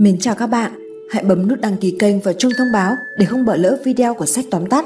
Mến 0.00 0.18
chào 0.18 0.34
các 0.34 0.46
bạn, 0.46 0.72
hãy 1.10 1.24
bấm 1.24 1.48
nút 1.48 1.60
đăng 1.60 1.76
ký 1.76 1.96
kênh 1.98 2.20
và 2.20 2.32
chuông 2.32 2.52
thông 2.58 2.72
báo 2.72 2.96
để 3.18 3.26
không 3.26 3.44
bỏ 3.44 3.56
lỡ 3.56 3.78
video 3.84 4.14
của 4.14 4.26
sách 4.26 4.44
tóm 4.50 4.66
tắt. 4.66 4.84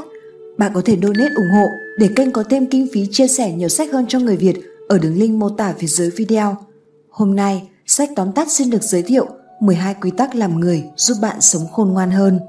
Bạn 0.59 0.73
có 0.75 0.83
thể 0.85 0.97
donate 1.03 1.35
ủng 1.37 1.51
hộ 1.51 1.67
để 1.99 2.09
kênh 2.17 2.33
có 2.33 2.45
thêm 2.51 2.67
kinh 2.67 2.89
phí 2.93 3.09
chia 3.11 3.29
sẻ 3.29 3.53
nhiều 3.53 3.69
sách 3.69 3.93
hơn 3.93 4.05
cho 4.09 4.19
người 4.19 4.37
Việt 4.37 4.57
ở 4.89 4.99
đường 4.99 5.15
link 5.15 5.35
mô 5.35 5.51
tả 5.51 5.75
phía 5.79 5.87
dưới 5.87 6.11
video. 6.11 6.57
Hôm 7.11 7.37
nay, 7.37 7.69
sách 7.87 8.11
tóm 8.17 8.33
tắt 8.33 8.51
xin 8.51 8.71
được 8.71 8.83
giới 8.83 9.03
thiệu 9.03 9.27
12 9.61 9.95
quy 10.01 10.11
tắc 10.11 10.35
làm 10.35 10.61
người 10.61 10.85
giúp 10.97 11.17
bạn 11.23 11.41
sống 11.41 11.63
khôn 11.73 11.89
ngoan 11.89 12.11
hơn. 12.11 12.41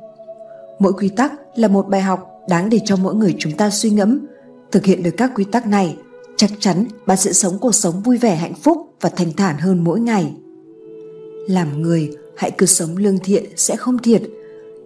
Mỗi 0.80 0.94
quy 0.94 1.10
tắc 1.10 1.34
là 1.56 1.68
một 1.68 1.88
bài 1.90 2.02
học 2.02 2.42
đáng 2.50 2.70
để 2.70 2.80
cho 2.86 2.96
mỗi 2.96 3.16
người 3.16 3.36
chúng 3.40 3.58
ta 3.58 3.70
suy 3.70 3.90
ngẫm. 3.90 4.26
Thực 4.72 4.86
hiện 4.86 5.04
được 5.04 5.14
các 5.18 5.32
quy 5.36 5.44
tắc 5.44 5.68
này, 5.68 5.98
chắc 6.36 6.52
chắn 6.60 6.86
bạn 7.06 7.18
sẽ 7.18 7.34
sống 7.34 7.58
cuộc 7.60 7.76
sống 7.76 8.02
vui 8.02 8.18
vẻ 8.18 8.36
hạnh 8.36 8.56
phúc 8.64 8.78
và 9.02 9.10
thanh 9.10 9.34
thản 9.34 9.58
hơn 9.58 9.84
mỗi 9.84 10.00
ngày. 10.00 10.34
Làm 11.48 11.82
người, 11.82 12.12
hãy 12.38 12.52
cứ 12.52 12.66
sống 12.66 12.98
lương 12.98 13.20
thiện 13.20 13.44
sẽ 13.56 13.76
không 13.76 13.98
thiệt. 13.98 14.22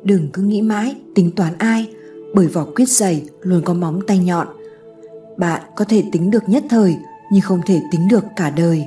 Đừng 0.03 0.27
cứ 0.34 0.41
nghĩ 0.41 0.62
mãi 0.62 0.95
tính 1.16 1.31
toán 1.35 1.53
ai, 1.57 1.94
bởi 2.34 2.48
vỏ 2.48 2.66
quyết 2.76 2.90
dày 2.90 3.30
luôn 3.41 3.62
có 3.66 3.73
móng 3.73 4.02
tay 4.07 4.17
nhọn. 4.17 4.48
Bạn 5.38 5.62
có 5.76 5.85
thể 5.85 6.04
tính 6.12 6.31
được 6.31 6.49
nhất 6.49 6.63
thời 6.70 6.98
nhưng 7.31 7.41
không 7.41 7.62
thể 7.66 7.81
tính 7.91 8.07
được 8.07 8.23
cả 8.35 8.49
đời. 8.49 8.85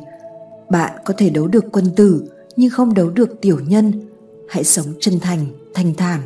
Bạn 0.71 0.93
có 1.05 1.15
thể 1.19 1.31
đấu 1.31 1.47
được 1.47 1.65
quân 1.73 1.85
tử 1.97 2.25
nhưng 2.57 2.71
không 2.71 2.95
đấu 2.95 3.11
được 3.11 3.41
tiểu 3.41 3.61
nhân. 3.67 3.93
Hãy 4.49 4.65
sống 4.65 4.87
chân 5.01 5.21
thành, 5.21 5.47
thanh 5.75 5.95
thản. 5.95 6.21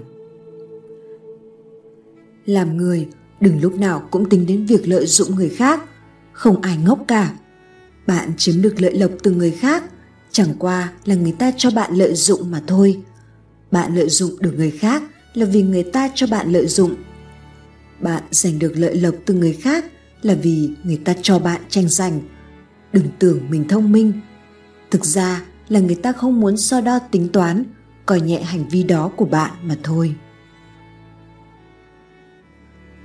Làm 2.44 2.76
người, 2.76 3.08
đừng 3.40 3.60
lúc 3.60 3.74
nào 3.74 4.02
cũng 4.10 4.28
tính 4.28 4.46
đến 4.46 4.66
việc 4.66 4.88
lợi 4.88 5.06
dụng 5.06 5.34
người 5.34 5.48
khác. 5.48 5.80
Không 6.32 6.60
ai 6.60 6.76
ngốc 6.76 6.98
cả. 7.08 7.34
Bạn 8.06 8.32
chiếm 8.36 8.62
được 8.62 8.80
lợi 8.80 8.94
lộc 8.94 9.10
từ 9.22 9.30
người 9.30 9.50
khác 9.50 9.84
chẳng 10.36 10.54
qua 10.58 10.92
là 11.04 11.14
người 11.14 11.32
ta 11.32 11.52
cho 11.56 11.70
bạn 11.70 11.94
lợi 11.94 12.14
dụng 12.14 12.50
mà 12.50 12.62
thôi. 12.66 13.02
Bạn 13.70 13.96
lợi 13.96 14.08
dụng 14.08 14.30
được 14.40 14.54
người 14.56 14.70
khác 14.70 15.02
là 15.34 15.46
vì 15.46 15.62
người 15.62 15.82
ta 15.82 16.10
cho 16.14 16.26
bạn 16.26 16.52
lợi 16.52 16.66
dụng. 16.66 16.94
Bạn 18.00 18.22
giành 18.30 18.58
được 18.58 18.72
lợi 18.76 18.96
lộc 18.96 19.14
từ 19.26 19.34
người 19.34 19.52
khác 19.52 19.84
là 20.22 20.34
vì 20.34 20.70
người 20.84 20.96
ta 20.96 21.14
cho 21.22 21.38
bạn 21.38 21.60
tranh 21.68 21.88
giành. 21.88 22.20
Đừng 22.92 23.08
tưởng 23.18 23.50
mình 23.50 23.68
thông 23.68 23.92
minh. 23.92 24.12
Thực 24.90 25.04
ra 25.04 25.42
là 25.68 25.80
người 25.80 25.94
ta 25.94 26.12
không 26.12 26.40
muốn 26.40 26.56
so 26.56 26.80
đo 26.80 26.98
tính 26.98 27.28
toán, 27.32 27.64
coi 28.06 28.20
nhẹ 28.20 28.42
hành 28.42 28.68
vi 28.68 28.82
đó 28.82 29.10
của 29.16 29.26
bạn 29.26 29.52
mà 29.62 29.76
thôi. 29.82 30.14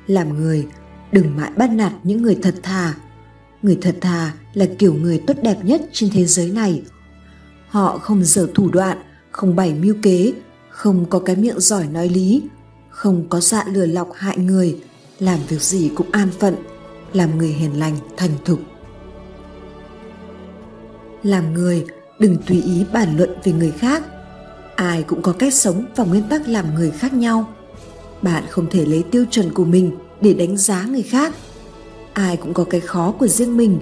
Làm 0.07 0.37
người, 0.37 0.67
đừng 1.11 1.37
mãi 1.37 1.52
bắt 1.57 1.71
nạt 1.71 1.93
những 2.03 2.21
người 2.21 2.39
thật 2.41 2.55
thà. 2.63 2.93
Người 3.61 3.77
thật 3.81 3.95
thà 4.02 4.33
là 4.53 4.65
kiểu 4.79 4.93
người 4.93 5.21
tốt 5.27 5.35
đẹp 5.43 5.57
nhất 5.63 5.81
trên 5.91 6.09
thế 6.13 6.25
giới 6.25 6.52
này 6.52 6.83
họ 7.72 7.97
không 7.97 8.23
dở 8.23 8.47
thủ 8.55 8.69
đoạn, 8.69 8.97
không 9.31 9.55
bày 9.55 9.73
mưu 9.73 9.95
kế, 10.02 10.33
không 10.69 11.05
có 11.09 11.19
cái 11.19 11.36
miệng 11.36 11.59
giỏi 11.59 11.88
nói 11.88 12.09
lý, 12.09 12.44
không 12.89 13.25
có 13.30 13.39
dạ 13.39 13.66
lừa 13.67 13.86
lọc 13.86 14.09
hại 14.14 14.38
người, 14.38 14.80
làm 15.19 15.39
việc 15.50 15.61
gì 15.61 15.92
cũng 15.95 16.08
an 16.11 16.30
phận, 16.39 16.55
làm 17.14 17.38
người 17.38 17.47
hiền 17.47 17.80
lành, 17.80 17.95
thành 18.17 18.31
thục. 18.45 18.59
Làm 21.23 21.53
người, 21.53 21.86
đừng 22.19 22.38
tùy 22.47 22.61
ý 22.61 22.86
bàn 22.94 23.17
luận 23.17 23.30
về 23.44 23.52
người 23.52 23.72
khác. 23.72 24.03
Ai 24.75 25.03
cũng 25.03 25.22
có 25.22 25.33
cách 25.33 25.53
sống 25.53 25.86
và 25.95 26.03
nguyên 26.03 26.23
tắc 26.30 26.47
làm 26.47 26.75
người 26.75 26.92
khác 26.92 27.14
nhau. 27.14 27.53
Bạn 28.22 28.44
không 28.49 28.69
thể 28.69 28.86
lấy 28.86 29.03
tiêu 29.11 29.25
chuẩn 29.31 29.53
của 29.53 29.66
mình 29.66 29.92
để 30.22 30.33
đánh 30.33 30.58
giá 30.58 30.83
người 30.83 31.03
khác. 31.03 31.36
Ai 32.14 32.38
cũng 32.38 32.53
có 32.53 32.64
cái 32.64 32.81
khó 32.81 33.11
của 33.19 33.27
riêng 33.27 33.58
mình. 33.58 33.80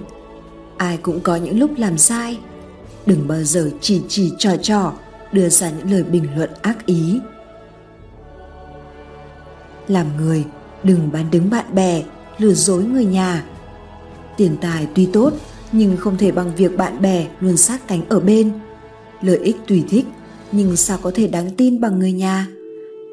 Ai 0.76 0.96
cũng 0.96 1.20
có 1.20 1.36
những 1.36 1.58
lúc 1.58 1.70
làm 1.76 1.98
sai 1.98 2.38
đừng 3.06 3.28
bao 3.28 3.42
giờ 3.42 3.70
chỉ 3.80 4.02
chỉ 4.08 4.32
trò 4.38 4.56
trò, 4.62 4.92
đưa 5.32 5.48
ra 5.48 5.70
những 5.70 5.90
lời 5.90 6.02
bình 6.02 6.26
luận 6.36 6.50
ác 6.62 6.86
ý. 6.86 7.20
Làm 9.88 10.06
người, 10.16 10.44
đừng 10.84 11.12
bán 11.12 11.30
đứng 11.30 11.50
bạn 11.50 11.74
bè, 11.74 12.02
lừa 12.38 12.54
dối 12.54 12.84
người 12.84 13.04
nhà. 13.04 13.44
Tiền 14.36 14.56
tài 14.60 14.86
tuy 14.94 15.08
tốt, 15.12 15.32
nhưng 15.72 15.96
không 15.96 16.16
thể 16.16 16.32
bằng 16.32 16.54
việc 16.56 16.76
bạn 16.76 17.02
bè 17.02 17.26
luôn 17.40 17.56
sát 17.56 17.88
cánh 17.88 18.08
ở 18.08 18.20
bên. 18.20 18.52
Lợi 19.22 19.38
ích 19.38 19.56
tùy 19.66 19.84
thích, 19.88 20.04
nhưng 20.52 20.76
sao 20.76 20.98
có 21.02 21.10
thể 21.14 21.26
đáng 21.26 21.50
tin 21.56 21.80
bằng 21.80 21.98
người 21.98 22.12
nhà? 22.12 22.46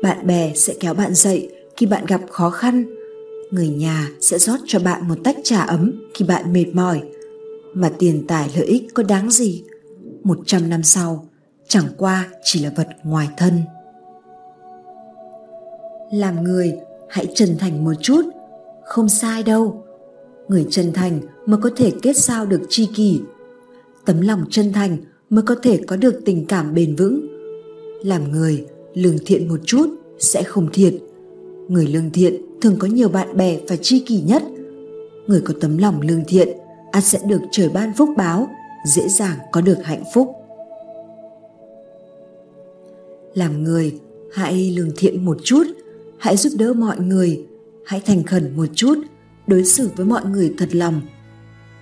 Bạn 0.03 0.27
bè 0.27 0.53
sẽ 0.55 0.73
kéo 0.79 0.93
bạn 0.93 1.13
dậy 1.13 1.49
khi 1.77 1.85
bạn 1.85 2.05
gặp 2.05 2.21
khó 2.29 2.49
khăn. 2.49 2.85
Người 3.51 3.69
nhà 3.69 4.09
sẽ 4.21 4.39
rót 4.39 4.59
cho 4.65 4.79
bạn 4.79 5.07
một 5.07 5.15
tách 5.23 5.37
trà 5.43 5.61
ấm 5.61 5.91
khi 6.13 6.25
bạn 6.25 6.53
mệt 6.53 6.65
mỏi. 6.73 7.01
Mà 7.73 7.91
tiền 7.99 8.23
tài 8.27 8.49
lợi 8.55 8.65
ích 8.65 8.83
có 8.93 9.03
đáng 9.03 9.31
gì? 9.31 9.63
100 10.23 10.69
năm 10.69 10.83
sau 10.83 11.28
chẳng 11.67 11.85
qua 11.97 12.29
chỉ 12.44 12.63
là 12.63 12.72
vật 12.75 12.88
ngoài 13.03 13.28
thân. 13.38 13.61
Làm 16.11 16.44
người 16.44 16.73
hãy 17.09 17.28
chân 17.35 17.55
thành 17.59 17.83
một 17.83 17.94
chút, 18.01 18.22
không 18.85 19.09
sai 19.09 19.44
đâu. 19.44 19.83
Người 20.47 20.66
chân 20.69 20.94
thành 20.94 21.19
mới 21.45 21.59
có 21.61 21.69
thể 21.75 21.91
kết 22.01 22.17
giao 22.17 22.45
được 22.45 22.61
tri 22.69 22.89
kỷ. 22.95 23.22
Tấm 24.06 24.22
lòng 24.22 24.45
chân 24.50 24.73
thành 24.73 24.97
mới 25.29 25.44
có 25.44 25.56
thể 25.63 25.81
có 25.88 25.95
được 25.95 26.22
tình 26.25 26.45
cảm 26.45 26.73
bền 26.73 26.95
vững. 26.95 27.27
Làm 28.03 28.31
người 28.31 28.66
lương 28.94 29.17
thiện 29.25 29.47
một 29.47 29.59
chút 29.66 29.89
sẽ 30.19 30.44
không 30.44 30.69
thiệt. 30.73 30.94
Người 31.67 31.88
lương 31.88 32.09
thiện 32.11 32.41
thường 32.61 32.75
có 32.79 32.88
nhiều 32.88 33.09
bạn 33.09 33.38
bè 33.38 33.59
và 33.67 33.75
tri 33.75 34.00
kỷ 34.00 34.22
nhất. 34.22 34.44
Người 35.27 35.41
có 35.41 35.53
tấm 35.61 35.77
lòng 35.77 36.01
lương 36.01 36.23
thiện 36.27 36.47
ắt 36.91 37.03
sẽ 37.03 37.19
được 37.27 37.41
trời 37.51 37.69
ban 37.69 37.94
phúc 37.97 38.09
báo 38.17 38.50
dễ 38.87 39.07
dàng 39.07 39.37
có 39.51 39.61
được 39.61 39.77
hạnh 39.83 40.03
phúc. 40.13 40.35
Làm 43.33 43.63
người, 43.63 43.99
hãy 44.33 44.71
lương 44.77 44.91
thiện 44.97 45.25
một 45.25 45.37
chút, 45.43 45.63
hãy 46.19 46.37
giúp 46.37 46.53
đỡ 46.57 46.73
mọi 46.73 46.99
người, 46.99 47.45
hãy 47.85 48.01
thành 48.05 48.23
khẩn 48.23 48.57
một 48.57 48.65
chút, 48.75 48.97
đối 49.47 49.65
xử 49.65 49.89
với 49.95 50.05
mọi 50.05 50.25
người 50.25 50.53
thật 50.57 50.75
lòng. 50.75 51.01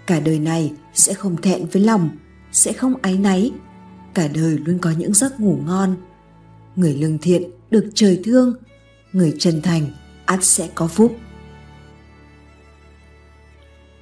Cả 0.07 0.19
đời 0.19 0.39
này 0.39 0.71
sẽ 0.93 1.13
không 1.13 1.41
thẹn 1.41 1.65
với 1.71 1.81
lòng, 1.81 2.09
sẽ 2.51 2.73
không 2.73 2.93
áy 3.01 3.17
náy, 3.17 3.51
cả 4.13 4.27
đời 4.27 4.57
luôn 4.65 4.79
có 4.79 4.93
những 4.97 5.13
giấc 5.13 5.39
ngủ 5.39 5.57
ngon. 5.65 5.95
Người 6.75 6.93
lương 6.93 7.17
thiện 7.17 7.43
được 7.71 7.85
trời 7.93 8.21
thương, 8.23 8.53
người 9.13 9.35
chân 9.39 9.61
thành 9.61 9.87
ắt 10.25 10.43
sẽ 10.43 10.69
có 10.75 10.87
phúc. 10.87 11.15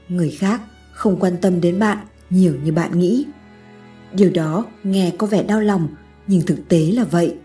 Người 0.09 0.31
khác 0.31 0.62
không 0.92 1.19
quan 1.19 1.38
tâm 1.42 1.62
đến 1.62 1.80
bạn 1.80 1.97
nhiều 2.34 2.54
như 2.64 2.72
bạn 2.72 3.00
nghĩ. 3.00 3.26
Điều 4.14 4.32
đó 4.32 4.66
nghe 4.84 5.12
có 5.18 5.28
vẻ 5.28 5.44
đau 5.44 5.62
lòng, 5.62 5.88
nhưng 6.28 6.42
thực 6.42 6.68
tế 6.68 6.92
là 6.92 7.04
vậy. 7.04 7.36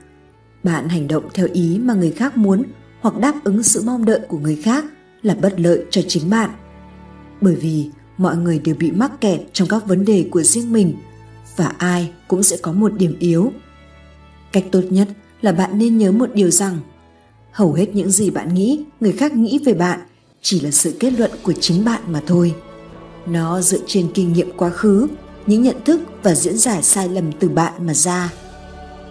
Bạn 0.62 0.88
hành 0.88 1.08
động 1.08 1.24
theo 1.34 1.48
ý 1.52 1.78
mà 1.78 1.94
người 1.94 2.10
khác 2.10 2.36
muốn 2.36 2.62
hoặc 3.00 3.18
đáp 3.18 3.34
ứng 3.44 3.62
sự 3.62 3.82
mong 3.84 4.04
đợi 4.04 4.20
của 4.28 4.38
người 4.38 4.56
khác 4.56 4.84
là 5.22 5.34
bất 5.34 5.60
lợi 5.60 5.84
cho 5.90 6.02
chính 6.08 6.30
bạn. 6.30 6.50
Bởi 7.40 7.54
vì 7.54 7.90
mọi 8.16 8.36
người 8.36 8.58
đều 8.58 8.74
bị 8.74 8.90
mắc 8.90 9.20
kẹt 9.20 9.40
trong 9.52 9.68
các 9.68 9.86
vấn 9.86 10.04
đề 10.04 10.28
của 10.30 10.42
riêng 10.42 10.72
mình 10.72 10.94
và 11.56 11.72
ai 11.78 12.12
cũng 12.28 12.42
sẽ 12.42 12.56
có 12.62 12.72
một 12.72 12.92
điểm 12.94 13.16
yếu. 13.18 13.52
Cách 14.52 14.64
tốt 14.72 14.82
nhất 14.90 15.08
là 15.40 15.52
bạn 15.52 15.78
nên 15.78 15.98
nhớ 15.98 16.12
một 16.12 16.30
điều 16.34 16.50
rằng, 16.50 16.78
hầu 17.50 17.72
hết 17.72 17.86
những 17.94 18.10
gì 18.10 18.30
bạn 18.30 18.54
nghĩ, 18.54 18.84
người 19.00 19.12
khác 19.12 19.32
nghĩ 19.32 19.60
về 19.64 19.74
bạn 19.74 20.00
chỉ 20.42 20.60
là 20.60 20.70
sự 20.70 20.96
kết 21.00 21.12
luận 21.12 21.30
của 21.42 21.52
chính 21.52 21.84
bạn 21.84 22.02
mà 22.06 22.22
thôi 22.26 22.54
nó 23.26 23.60
dựa 23.60 23.78
trên 23.86 24.10
kinh 24.14 24.32
nghiệm 24.32 24.50
quá 24.56 24.70
khứ 24.70 25.08
những 25.46 25.62
nhận 25.62 25.84
thức 25.84 26.00
và 26.22 26.34
diễn 26.34 26.58
giải 26.58 26.82
sai 26.82 27.08
lầm 27.08 27.32
từ 27.32 27.48
bạn 27.48 27.72
mà 27.86 27.94
ra. 27.94 28.32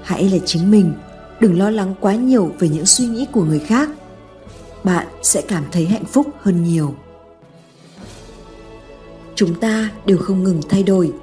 Hãy 0.04 0.30
là 0.30 0.38
chính 0.46 0.72
mình 0.72 0.94
đừng 1.40 1.60
lo 1.60 1.70
lắng 1.70 1.96
quá 2.00 2.16
nhiều 2.16 2.52
về 2.60 2.70
những 2.70 2.86
suy 2.86 3.06
nghĩ 3.06 3.26
của 3.32 3.44
người 3.44 3.60
khác. 3.60 3.90
Bạn 4.84 5.08
sẽ 5.22 5.42
cảm 5.42 5.64
thấy 5.72 5.86
hạnh 5.86 6.06
phúc 6.06 6.28
hơn 6.42 6.64
nhiều. 6.64 6.96
Chúng 9.36 9.56
ta 9.56 9.92
đều 10.06 10.18
không 10.18 10.44
ngừng 10.44 10.62
thay 10.70 10.84
đổi. 10.84 11.14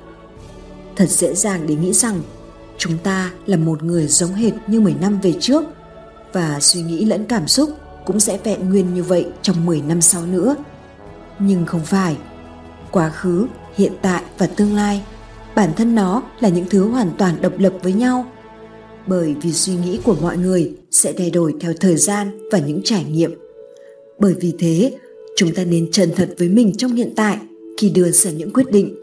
Thật 0.96 1.10
dễ 1.10 1.34
dàng 1.34 1.66
để 1.66 1.74
nghĩ 1.74 1.92
rằng 1.92 2.22
chúng 2.78 2.98
ta 2.98 3.30
là 3.46 3.56
một 3.56 3.82
người 3.82 4.06
giống 4.06 4.32
hệt 4.34 4.52
như 4.66 4.80
10 4.80 4.94
năm 4.94 5.18
về 5.22 5.34
trước 5.40 5.64
và 6.32 6.60
suy 6.60 6.82
nghĩ 6.82 7.04
lẫn 7.04 7.24
cảm 7.24 7.48
xúc 7.48 7.70
cũng 8.04 8.20
sẽ 8.20 8.38
vẹn 8.44 8.68
nguyên 8.68 8.94
như 8.94 9.02
vậy 9.02 9.26
trong 9.42 9.66
10 9.66 9.80
năm 9.80 10.00
sau 10.00 10.26
nữa. 10.26 10.56
Nhưng 11.38 11.66
không 11.66 11.84
phải, 11.84 12.16
quá 12.94 13.10
khứ, 13.10 13.46
hiện 13.76 13.92
tại 14.02 14.22
và 14.38 14.46
tương 14.46 14.74
lai. 14.74 15.02
Bản 15.54 15.70
thân 15.76 15.94
nó 15.94 16.22
là 16.40 16.48
những 16.48 16.64
thứ 16.70 16.88
hoàn 16.88 17.10
toàn 17.18 17.34
độc 17.42 17.52
lập 17.58 17.72
với 17.82 17.92
nhau. 17.92 18.26
Bởi 19.06 19.34
vì 19.42 19.52
suy 19.52 19.74
nghĩ 19.74 20.00
của 20.04 20.16
mọi 20.20 20.36
người 20.36 20.72
sẽ 20.90 21.12
thay 21.12 21.30
đổi 21.30 21.54
theo 21.60 21.72
thời 21.80 21.96
gian 21.96 22.48
và 22.52 22.58
những 22.58 22.80
trải 22.84 23.04
nghiệm. 23.04 23.34
Bởi 24.18 24.34
vì 24.40 24.54
thế, 24.58 24.92
chúng 25.36 25.54
ta 25.54 25.64
nên 25.64 25.88
chân 25.92 26.10
thật 26.16 26.34
với 26.38 26.48
mình 26.48 26.72
trong 26.76 26.92
hiện 26.92 27.12
tại 27.16 27.38
khi 27.78 27.90
đưa 27.90 28.10
ra 28.10 28.30
những 28.30 28.52
quyết 28.52 28.70
định. 28.70 28.94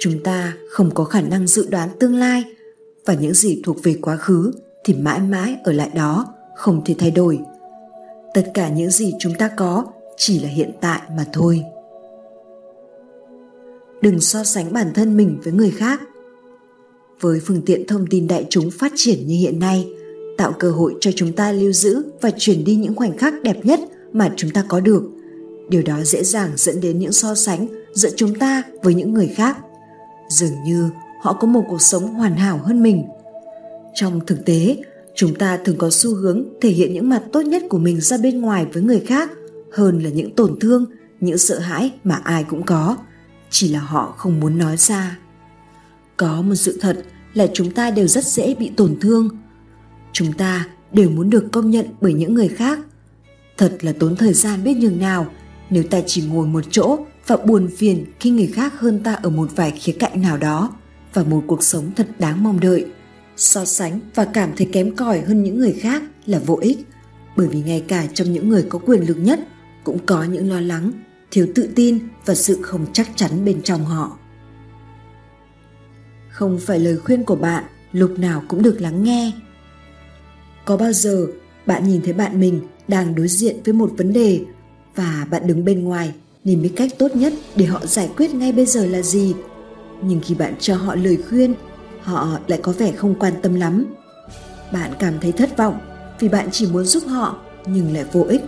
Chúng 0.00 0.22
ta 0.24 0.56
không 0.70 0.90
có 0.94 1.04
khả 1.04 1.20
năng 1.20 1.46
dự 1.46 1.66
đoán 1.70 1.88
tương 2.00 2.14
lai 2.14 2.44
và 3.04 3.14
những 3.14 3.34
gì 3.34 3.60
thuộc 3.64 3.76
về 3.82 3.94
quá 4.02 4.16
khứ 4.16 4.52
thì 4.84 4.94
mãi 4.94 5.20
mãi 5.20 5.56
ở 5.64 5.72
lại 5.72 5.90
đó, 5.94 6.26
không 6.56 6.82
thể 6.84 6.94
thay 6.98 7.10
đổi. 7.10 7.38
Tất 8.34 8.50
cả 8.54 8.68
những 8.68 8.90
gì 8.90 9.14
chúng 9.18 9.34
ta 9.34 9.50
có 9.56 9.84
chỉ 10.16 10.38
là 10.38 10.48
hiện 10.48 10.70
tại 10.80 11.00
mà 11.16 11.24
thôi 11.32 11.64
đừng 14.06 14.20
so 14.20 14.44
sánh 14.44 14.72
bản 14.72 14.92
thân 14.94 15.16
mình 15.16 15.38
với 15.44 15.52
người 15.52 15.70
khác. 15.70 16.00
Với 17.20 17.40
phương 17.40 17.62
tiện 17.66 17.86
thông 17.86 18.06
tin 18.06 18.28
đại 18.28 18.46
chúng 18.50 18.70
phát 18.70 18.92
triển 18.96 19.26
như 19.26 19.34
hiện 19.34 19.58
nay, 19.58 19.88
tạo 20.38 20.52
cơ 20.58 20.70
hội 20.70 20.94
cho 21.00 21.10
chúng 21.16 21.32
ta 21.32 21.52
lưu 21.52 21.72
giữ 21.72 22.02
và 22.20 22.30
truyền 22.38 22.64
đi 22.64 22.76
những 22.76 22.94
khoảnh 22.94 23.18
khắc 23.18 23.42
đẹp 23.42 23.66
nhất 23.66 23.80
mà 24.12 24.32
chúng 24.36 24.50
ta 24.50 24.64
có 24.68 24.80
được. 24.80 25.02
Điều 25.68 25.82
đó 25.82 26.02
dễ 26.04 26.24
dàng 26.24 26.50
dẫn 26.56 26.80
đến 26.80 26.98
những 26.98 27.12
so 27.12 27.34
sánh 27.34 27.66
giữa 27.92 28.10
chúng 28.16 28.34
ta 28.34 28.62
với 28.82 28.94
những 28.94 29.14
người 29.14 29.28
khác. 29.36 29.58
Dường 30.28 30.62
như 30.64 30.90
họ 31.22 31.32
có 31.32 31.46
một 31.46 31.64
cuộc 31.68 31.82
sống 31.82 32.14
hoàn 32.14 32.36
hảo 32.36 32.60
hơn 32.64 32.82
mình. 32.82 33.04
Trong 33.94 34.20
thực 34.26 34.44
tế, 34.44 34.76
chúng 35.14 35.34
ta 35.34 35.58
thường 35.64 35.78
có 35.78 35.90
xu 35.90 36.14
hướng 36.14 36.44
thể 36.60 36.70
hiện 36.70 36.92
những 36.92 37.08
mặt 37.08 37.22
tốt 37.32 37.40
nhất 37.40 37.62
của 37.68 37.78
mình 37.78 38.00
ra 38.00 38.16
bên 38.16 38.40
ngoài 38.40 38.66
với 38.72 38.82
người 38.82 39.00
khác 39.00 39.30
hơn 39.72 39.98
là 39.98 40.10
những 40.10 40.34
tổn 40.34 40.58
thương, 40.60 40.84
những 41.20 41.38
sợ 41.38 41.58
hãi 41.58 41.92
mà 42.04 42.20
ai 42.24 42.44
cũng 42.44 42.62
có 42.62 42.96
chỉ 43.58 43.68
là 43.68 43.80
họ 43.80 44.14
không 44.16 44.40
muốn 44.40 44.58
nói 44.58 44.76
ra. 44.76 45.18
Có 46.16 46.42
một 46.42 46.54
sự 46.54 46.78
thật 46.80 47.04
là 47.34 47.46
chúng 47.54 47.70
ta 47.70 47.90
đều 47.90 48.06
rất 48.06 48.24
dễ 48.24 48.54
bị 48.54 48.70
tổn 48.76 48.96
thương. 49.00 49.28
Chúng 50.12 50.32
ta 50.32 50.66
đều 50.92 51.10
muốn 51.10 51.30
được 51.30 51.44
công 51.52 51.70
nhận 51.70 51.86
bởi 52.00 52.14
những 52.14 52.34
người 52.34 52.48
khác. 52.48 52.78
Thật 53.56 53.78
là 53.80 53.92
tốn 53.98 54.16
thời 54.16 54.32
gian 54.32 54.64
biết 54.64 54.76
nhường 54.76 55.00
nào, 55.00 55.26
nếu 55.70 55.82
ta 55.82 56.00
chỉ 56.06 56.22
ngồi 56.22 56.46
một 56.46 56.64
chỗ 56.70 56.98
và 57.26 57.36
buồn 57.36 57.68
phiền 57.76 58.04
khi 58.20 58.30
người 58.30 58.46
khác 58.46 58.80
hơn 58.80 59.02
ta 59.02 59.14
ở 59.14 59.30
một 59.30 59.50
vài 59.56 59.70
khía 59.70 59.92
cạnh 59.92 60.22
nào 60.22 60.36
đó 60.36 60.72
và 61.14 61.22
một 61.22 61.44
cuộc 61.46 61.62
sống 61.62 61.90
thật 61.96 62.06
đáng 62.18 62.42
mong 62.42 62.60
đợi, 62.60 62.86
so 63.36 63.64
sánh 63.64 64.00
và 64.14 64.24
cảm 64.24 64.50
thấy 64.56 64.68
kém 64.72 64.96
cỏi 64.96 65.20
hơn 65.20 65.42
những 65.42 65.58
người 65.58 65.72
khác 65.72 66.02
là 66.26 66.38
vô 66.38 66.58
ích. 66.60 66.78
Bởi 67.36 67.48
vì 67.48 67.62
ngay 67.62 67.84
cả 67.88 68.06
trong 68.14 68.32
những 68.32 68.48
người 68.48 68.66
có 68.68 68.78
quyền 68.78 69.08
lực 69.08 69.16
nhất 69.16 69.40
cũng 69.84 69.98
có 70.06 70.24
những 70.24 70.50
lo 70.50 70.60
lắng 70.60 70.92
thiếu 71.36 71.46
tự 71.54 71.68
tin 71.74 71.98
và 72.24 72.34
sự 72.34 72.58
không 72.62 72.86
chắc 72.92 73.08
chắn 73.16 73.44
bên 73.44 73.62
trong 73.62 73.84
họ. 73.84 74.18
Không 76.30 76.58
phải 76.58 76.78
lời 76.78 76.98
khuyên 76.98 77.24
của 77.24 77.36
bạn 77.36 77.64
lúc 77.92 78.18
nào 78.18 78.42
cũng 78.48 78.62
được 78.62 78.80
lắng 78.80 79.04
nghe. 79.04 79.32
Có 80.64 80.76
bao 80.76 80.92
giờ 80.92 81.26
bạn 81.66 81.88
nhìn 81.88 82.00
thấy 82.02 82.12
bạn 82.12 82.40
mình 82.40 82.60
đang 82.88 83.14
đối 83.14 83.28
diện 83.28 83.56
với 83.64 83.74
một 83.74 83.92
vấn 83.96 84.12
đề 84.12 84.40
và 84.94 85.26
bạn 85.30 85.46
đứng 85.46 85.64
bên 85.64 85.84
ngoài 85.84 86.14
nên 86.44 86.62
biết 86.62 86.72
cách 86.76 86.92
tốt 86.98 87.16
nhất 87.16 87.32
để 87.56 87.66
họ 87.66 87.86
giải 87.86 88.10
quyết 88.16 88.34
ngay 88.34 88.52
bây 88.52 88.66
giờ 88.66 88.86
là 88.86 89.02
gì? 89.02 89.34
Nhưng 90.02 90.20
khi 90.20 90.34
bạn 90.34 90.54
cho 90.60 90.76
họ 90.76 90.94
lời 90.94 91.18
khuyên, 91.28 91.54
họ 92.02 92.38
lại 92.46 92.60
có 92.62 92.72
vẻ 92.72 92.92
không 92.92 93.14
quan 93.14 93.32
tâm 93.42 93.54
lắm. 93.54 93.94
Bạn 94.72 94.90
cảm 94.98 95.14
thấy 95.20 95.32
thất 95.32 95.56
vọng 95.56 95.78
vì 96.20 96.28
bạn 96.28 96.48
chỉ 96.52 96.66
muốn 96.72 96.84
giúp 96.84 97.02
họ 97.06 97.38
nhưng 97.66 97.94
lại 97.94 98.04
vô 98.12 98.22
ích. 98.28 98.42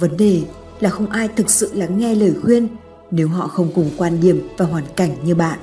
Vấn 0.00 0.16
đề 0.16 0.42
là 0.80 0.90
không 0.90 1.10
ai 1.10 1.28
thực 1.28 1.50
sự 1.50 1.70
lắng 1.74 1.98
nghe 1.98 2.14
lời 2.14 2.34
khuyên 2.42 2.68
nếu 3.10 3.28
họ 3.28 3.48
không 3.48 3.68
cùng 3.74 3.90
quan 3.96 4.20
điểm 4.20 4.48
và 4.56 4.64
hoàn 4.66 4.84
cảnh 4.96 5.10
như 5.24 5.34
bạn. 5.34 5.58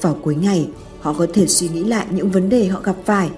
Vào 0.00 0.16
cuối 0.22 0.34
ngày, 0.34 0.68
họ 1.00 1.14
có 1.18 1.26
thể 1.34 1.46
suy 1.46 1.68
nghĩ 1.68 1.84
lại 1.84 2.06
những 2.10 2.30
vấn 2.30 2.48
đề 2.48 2.66
họ 2.66 2.80
gặp 2.80 2.96
phải, 3.04 3.30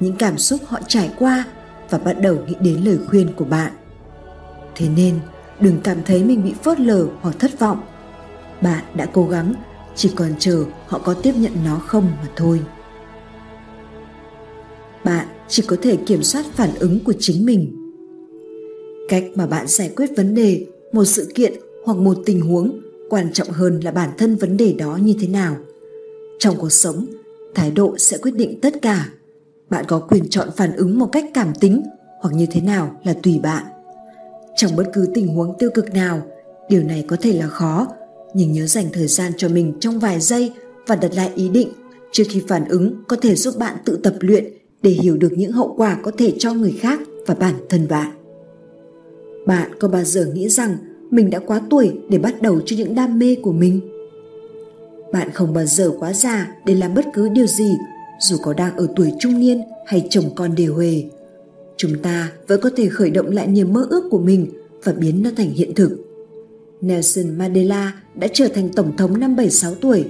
những 0.00 0.16
cảm 0.16 0.38
xúc 0.38 0.60
họ 0.66 0.80
trải 0.88 1.10
qua 1.18 1.44
và 1.90 1.98
bắt 1.98 2.12
đầu 2.12 2.36
nghĩ 2.46 2.54
đến 2.60 2.84
lời 2.84 2.98
khuyên 3.08 3.32
của 3.36 3.44
bạn. 3.44 3.72
Thế 4.74 4.88
nên, 4.88 5.20
đừng 5.60 5.80
cảm 5.84 6.02
thấy 6.04 6.24
mình 6.24 6.44
bị 6.44 6.54
phớt 6.62 6.80
lờ 6.80 7.06
hoặc 7.20 7.36
thất 7.38 7.58
vọng. 7.58 7.80
Bạn 8.60 8.84
đã 8.94 9.06
cố 9.06 9.28
gắng, 9.28 9.54
chỉ 9.94 10.12
còn 10.16 10.34
chờ 10.38 10.64
họ 10.86 10.98
có 10.98 11.14
tiếp 11.14 11.32
nhận 11.36 11.52
nó 11.64 11.76
không 11.76 12.04
mà 12.04 12.28
thôi. 12.36 12.60
Bạn 15.04 15.26
chỉ 15.48 15.62
có 15.66 15.76
thể 15.82 15.96
kiểm 15.96 16.22
soát 16.22 16.44
phản 16.54 16.74
ứng 16.74 17.04
của 17.04 17.14
chính 17.18 17.46
mình 17.46 17.83
cách 19.08 19.24
mà 19.34 19.46
bạn 19.46 19.66
giải 19.68 19.92
quyết 19.96 20.10
vấn 20.16 20.34
đề, 20.34 20.66
một 20.92 21.04
sự 21.04 21.32
kiện 21.34 21.52
hoặc 21.84 21.98
một 21.98 22.18
tình 22.26 22.40
huống 22.40 22.80
quan 23.10 23.32
trọng 23.32 23.48
hơn 23.48 23.80
là 23.80 23.90
bản 23.90 24.10
thân 24.18 24.36
vấn 24.36 24.56
đề 24.56 24.72
đó 24.72 24.98
như 25.02 25.14
thế 25.20 25.28
nào. 25.28 25.56
Trong 26.38 26.56
cuộc 26.58 26.72
sống, 26.72 27.06
thái 27.54 27.70
độ 27.70 27.98
sẽ 27.98 28.18
quyết 28.18 28.34
định 28.34 28.60
tất 28.60 28.82
cả. 28.82 29.08
Bạn 29.70 29.84
có 29.88 29.98
quyền 29.98 30.28
chọn 30.30 30.48
phản 30.56 30.76
ứng 30.76 30.98
một 30.98 31.08
cách 31.12 31.24
cảm 31.34 31.54
tính 31.60 31.82
hoặc 32.20 32.34
như 32.34 32.46
thế 32.50 32.60
nào 32.60 33.00
là 33.04 33.14
tùy 33.22 33.40
bạn. 33.42 33.64
Trong 34.56 34.76
bất 34.76 34.84
cứ 34.94 35.08
tình 35.14 35.28
huống 35.28 35.58
tiêu 35.58 35.70
cực 35.74 35.92
nào, 35.92 36.22
điều 36.68 36.82
này 36.82 37.04
có 37.08 37.16
thể 37.20 37.32
là 37.32 37.46
khó, 37.46 37.88
nhưng 38.34 38.52
nhớ 38.52 38.66
dành 38.66 38.86
thời 38.92 39.06
gian 39.06 39.32
cho 39.36 39.48
mình 39.48 39.72
trong 39.80 39.98
vài 39.98 40.20
giây 40.20 40.52
và 40.86 40.96
đặt 40.96 41.14
lại 41.14 41.30
ý 41.34 41.48
định 41.48 41.68
trước 42.12 42.24
khi 42.28 42.42
phản 42.48 42.68
ứng 42.68 42.94
có 43.08 43.16
thể 43.22 43.34
giúp 43.34 43.54
bạn 43.58 43.76
tự 43.84 43.96
tập 43.96 44.14
luyện 44.20 44.44
để 44.82 44.90
hiểu 44.90 45.16
được 45.16 45.32
những 45.36 45.52
hậu 45.52 45.74
quả 45.76 45.98
có 46.02 46.10
thể 46.18 46.34
cho 46.38 46.54
người 46.54 46.74
khác 46.80 47.00
và 47.26 47.34
bản 47.34 47.54
thân 47.68 47.88
bạn 47.88 48.23
bạn 49.46 49.70
có 49.78 49.88
bao 49.88 50.04
giờ 50.04 50.26
nghĩ 50.34 50.48
rằng 50.48 50.76
mình 51.10 51.30
đã 51.30 51.38
quá 51.38 51.60
tuổi 51.70 51.98
để 52.08 52.18
bắt 52.18 52.42
đầu 52.42 52.60
cho 52.66 52.76
những 52.76 52.94
đam 52.94 53.18
mê 53.18 53.36
của 53.42 53.52
mình 53.52 53.80
bạn 55.12 55.30
không 55.32 55.52
bao 55.54 55.66
giờ 55.66 55.90
quá 55.98 56.12
già 56.12 56.54
để 56.66 56.74
làm 56.74 56.94
bất 56.94 57.04
cứ 57.14 57.28
điều 57.28 57.46
gì, 57.46 57.70
dù 58.20 58.36
có 58.42 58.52
đang 58.52 58.76
ở 58.76 58.86
tuổi 58.96 59.12
trung 59.20 59.40
niên 59.40 59.62
hay 59.86 60.06
chồng 60.10 60.24
con 60.34 60.54
đều 60.54 60.74
huề 60.74 61.04
chúng 61.76 61.98
ta 62.02 62.32
vẫn 62.48 62.60
có 62.60 62.70
thể 62.76 62.88
khởi 62.88 63.10
động 63.10 63.30
lại 63.30 63.46
niềm 63.46 63.72
mơ 63.72 63.86
ước 63.90 64.08
của 64.10 64.18
mình 64.18 64.46
và 64.84 64.92
biến 64.92 65.22
nó 65.22 65.30
thành 65.36 65.50
hiện 65.50 65.74
thực 65.74 66.04
Nelson 66.80 67.38
Mandela 67.38 67.92
đã 68.14 68.26
trở 68.32 68.48
thành 68.48 68.68
tổng 68.72 68.96
thống 68.96 69.20
năm 69.20 69.36
76 69.36 69.74
tuổi. 69.74 70.04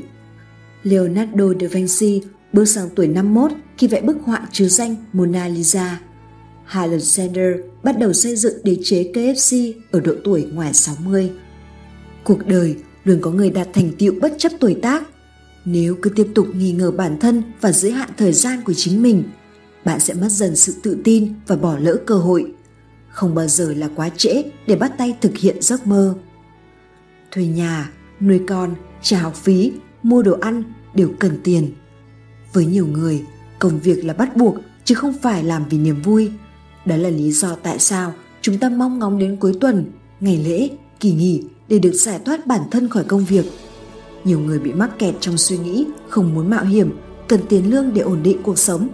Leonardo 0.83 1.45
da 1.61 1.69
Vinci 1.69 2.23
bước 2.53 2.65
sang 2.65 2.89
tuổi 2.97 3.07
51 3.09 3.53
khi 3.79 3.87
vẽ 3.87 4.01
bức 4.01 4.17
họa 4.25 4.49
chứa 4.53 4.69
danh 4.69 4.97
Mona 5.13 5.49
Lisa. 5.49 6.01
Alexander 6.67 7.57
bắt 7.83 7.99
đầu 7.99 8.13
xây 8.13 8.37
dựng 8.37 8.55
đế 8.65 8.77
chế 8.85 9.13
KFC 9.15 9.73
ở 9.91 10.01
độ 10.01 10.15
tuổi 10.25 10.49
ngoài 10.53 10.75
60. 10.75 11.31
Cuộc 12.25 12.47
đời 12.47 12.77
luôn 13.05 13.19
có 13.21 13.31
người 13.31 13.51
đạt 13.51 13.69
thành 13.73 13.93
tựu 13.99 14.15
bất 14.21 14.35
chấp 14.39 14.53
tuổi 14.61 14.75
tác. 14.83 15.03
Nếu 15.65 15.97
cứ 16.03 16.11
tiếp 16.11 16.27
tục 16.35 16.47
nghi 16.55 16.73
ngờ 16.73 16.91
bản 16.91 17.19
thân 17.21 17.43
và 17.61 17.73
giới 17.73 17.93
hạn 17.93 18.11
thời 18.17 18.33
gian 18.33 18.63
của 18.65 18.73
chính 18.73 19.03
mình, 19.03 19.23
bạn 19.85 20.01
sẽ 20.01 20.15
mất 20.15 20.29
dần 20.31 20.57
sự 20.57 20.75
tự 20.83 20.97
tin 21.05 21.35
và 21.47 21.57
bỏ 21.57 21.79
lỡ 21.79 21.97
cơ 22.07 22.15
hội. 22.15 22.53
Không 23.09 23.35
bao 23.35 23.47
giờ 23.47 23.75
là 23.75 23.89
quá 23.97 24.11
trễ 24.17 24.43
để 24.67 24.77
bắt 24.77 24.93
tay 24.99 25.17
thực 25.21 25.37
hiện 25.37 25.63
giấc 25.63 25.87
mơ. 25.87 26.15
Thuê 27.31 27.47
nhà, 27.47 27.91
nuôi 28.21 28.41
con, 28.49 28.75
trả 29.03 29.19
học 29.19 29.35
phí, 29.35 29.73
mua 30.03 30.23
đồ 30.23 30.39
ăn 30.41 30.63
đều 30.95 31.11
cần 31.21 31.39
tiền. 31.45 31.73
Với 32.53 32.67
nhiều 32.67 32.87
người, 32.87 33.23
công 33.59 33.81
việc 33.81 34.05
là 34.05 34.15
bắt 34.15 34.37
buộc 34.37 34.57
chứ 34.85 34.95
không 34.95 35.15
phải 35.23 35.45
làm 35.45 35.65
vì 35.71 35.79
niềm 35.79 36.03
vui. 36.03 36.31
Đó 36.85 36.97
là 36.97 37.09
lý 37.09 37.33
do 37.33 37.57
tại 37.63 37.79
sao 37.79 38.13
chúng 38.41 38.59
ta 38.59 38.69
mong 38.69 38.99
ngóng 38.99 39.19
đến 39.19 39.37
cuối 39.37 39.53
tuần, 39.61 39.85
ngày 40.21 40.37
lễ, 40.37 40.69
kỳ 41.01 41.13
nghỉ 41.13 41.43
để 41.69 41.79
được 41.79 41.93
giải 41.93 42.19
thoát 42.25 42.47
bản 42.47 42.61
thân 42.71 42.89
khỏi 42.89 43.05
công 43.05 43.25
việc. 43.25 43.45
Nhiều 44.25 44.41
người 44.41 44.58
bị 44.58 44.73
mắc 44.73 44.91
kẹt 44.99 45.15
trong 45.20 45.39
suy 45.39 45.58
nghĩ 45.58 45.87
không 46.08 46.35
muốn 46.35 46.51
mạo 46.51 46.65
hiểm, 46.65 46.97
cần 47.29 47.41
tiền 47.49 47.70
lương 47.70 47.94
để 47.94 48.01
ổn 48.01 48.23
định 48.23 48.43
cuộc 48.43 48.58
sống. 48.58 48.89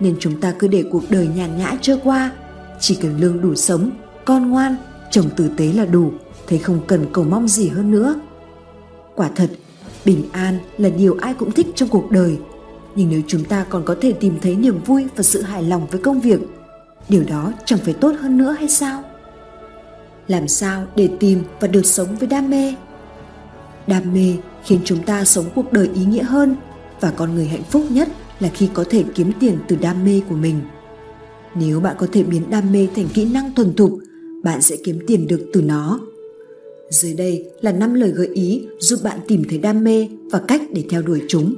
Nên 0.00 0.16
chúng 0.20 0.40
ta 0.40 0.54
cứ 0.58 0.68
để 0.68 0.84
cuộc 0.90 1.02
đời 1.10 1.28
nhàn 1.36 1.58
nhã 1.58 1.78
trôi 1.80 1.98
qua, 2.04 2.32
chỉ 2.80 2.94
cần 2.94 3.20
lương 3.20 3.40
đủ 3.40 3.54
sống, 3.54 3.90
con 4.24 4.50
ngoan, 4.50 4.76
chồng 5.10 5.30
tử 5.36 5.50
tế 5.56 5.72
là 5.72 5.84
đủ, 5.84 6.12
thấy 6.46 6.58
không 6.58 6.80
cần 6.86 7.06
cầu 7.12 7.24
mong 7.24 7.48
gì 7.48 7.68
hơn 7.68 7.90
nữa. 7.90 8.20
Quả 9.14 9.30
thật, 9.36 9.50
bình 10.04 10.22
an 10.32 10.58
là 10.78 10.88
điều 10.88 11.16
ai 11.20 11.34
cũng 11.34 11.52
thích 11.52 11.66
trong 11.74 11.88
cuộc 11.88 12.10
đời, 12.10 12.38
nhưng 12.94 13.10
nếu 13.10 13.22
chúng 13.26 13.44
ta 13.44 13.64
còn 13.70 13.84
có 13.84 13.96
thể 14.00 14.12
tìm 14.12 14.34
thấy 14.42 14.56
niềm 14.56 14.78
vui 14.86 15.04
và 15.16 15.22
sự 15.22 15.42
hài 15.42 15.62
lòng 15.62 15.86
với 15.90 16.00
công 16.00 16.20
việc, 16.20 16.40
điều 17.08 17.24
đó 17.28 17.52
chẳng 17.64 17.78
phải 17.78 17.94
tốt 17.94 18.14
hơn 18.20 18.38
nữa 18.38 18.56
hay 18.58 18.68
sao? 18.68 19.04
làm 20.28 20.48
sao 20.48 20.86
để 20.96 21.08
tìm 21.20 21.42
và 21.60 21.68
được 21.68 21.86
sống 21.86 22.16
với 22.18 22.28
đam 22.28 22.50
mê? 22.50 22.74
Đam 23.86 24.14
mê 24.14 24.36
khiến 24.64 24.80
chúng 24.84 25.02
ta 25.02 25.24
sống 25.24 25.44
cuộc 25.54 25.72
đời 25.72 25.90
ý 25.94 26.04
nghĩa 26.04 26.22
hơn 26.22 26.56
và 27.00 27.10
con 27.10 27.34
người 27.34 27.46
hạnh 27.46 27.62
phúc 27.70 27.82
nhất 27.90 28.08
là 28.40 28.48
khi 28.54 28.68
có 28.74 28.84
thể 28.90 29.04
kiếm 29.14 29.32
tiền 29.40 29.58
từ 29.68 29.76
đam 29.76 30.04
mê 30.04 30.20
của 30.28 30.34
mình. 30.34 30.60
Nếu 31.54 31.80
bạn 31.80 31.96
có 31.98 32.06
thể 32.12 32.22
biến 32.22 32.50
đam 32.50 32.72
mê 32.72 32.88
thành 32.96 33.08
kỹ 33.14 33.24
năng 33.24 33.54
thuần 33.54 33.74
thục, 33.74 33.98
bạn 34.42 34.62
sẽ 34.62 34.76
kiếm 34.84 34.98
tiền 35.06 35.26
được 35.26 35.50
từ 35.52 35.62
nó. 35.62 36.00
Dưới 36.90 37.14
đây 37.14 37.50
là 37.60 37.72
năm 37.72 37.94
lời 37.94 38.10
gợi 38.10 38.28
ý 38.34 38.66
giúp 38.78 39.00
bạn 39.02 39.18
tìm 39.28 39.42
thấy 39.48 39.58
đam 39.58 39.84
mê 39.84 40.08
và 40.30 40.40
cách 40.48 40.62
để 40.72 40.84
theo 40.90 41.02
đuổi 41.02 41.22
chúng. 41.28 41.54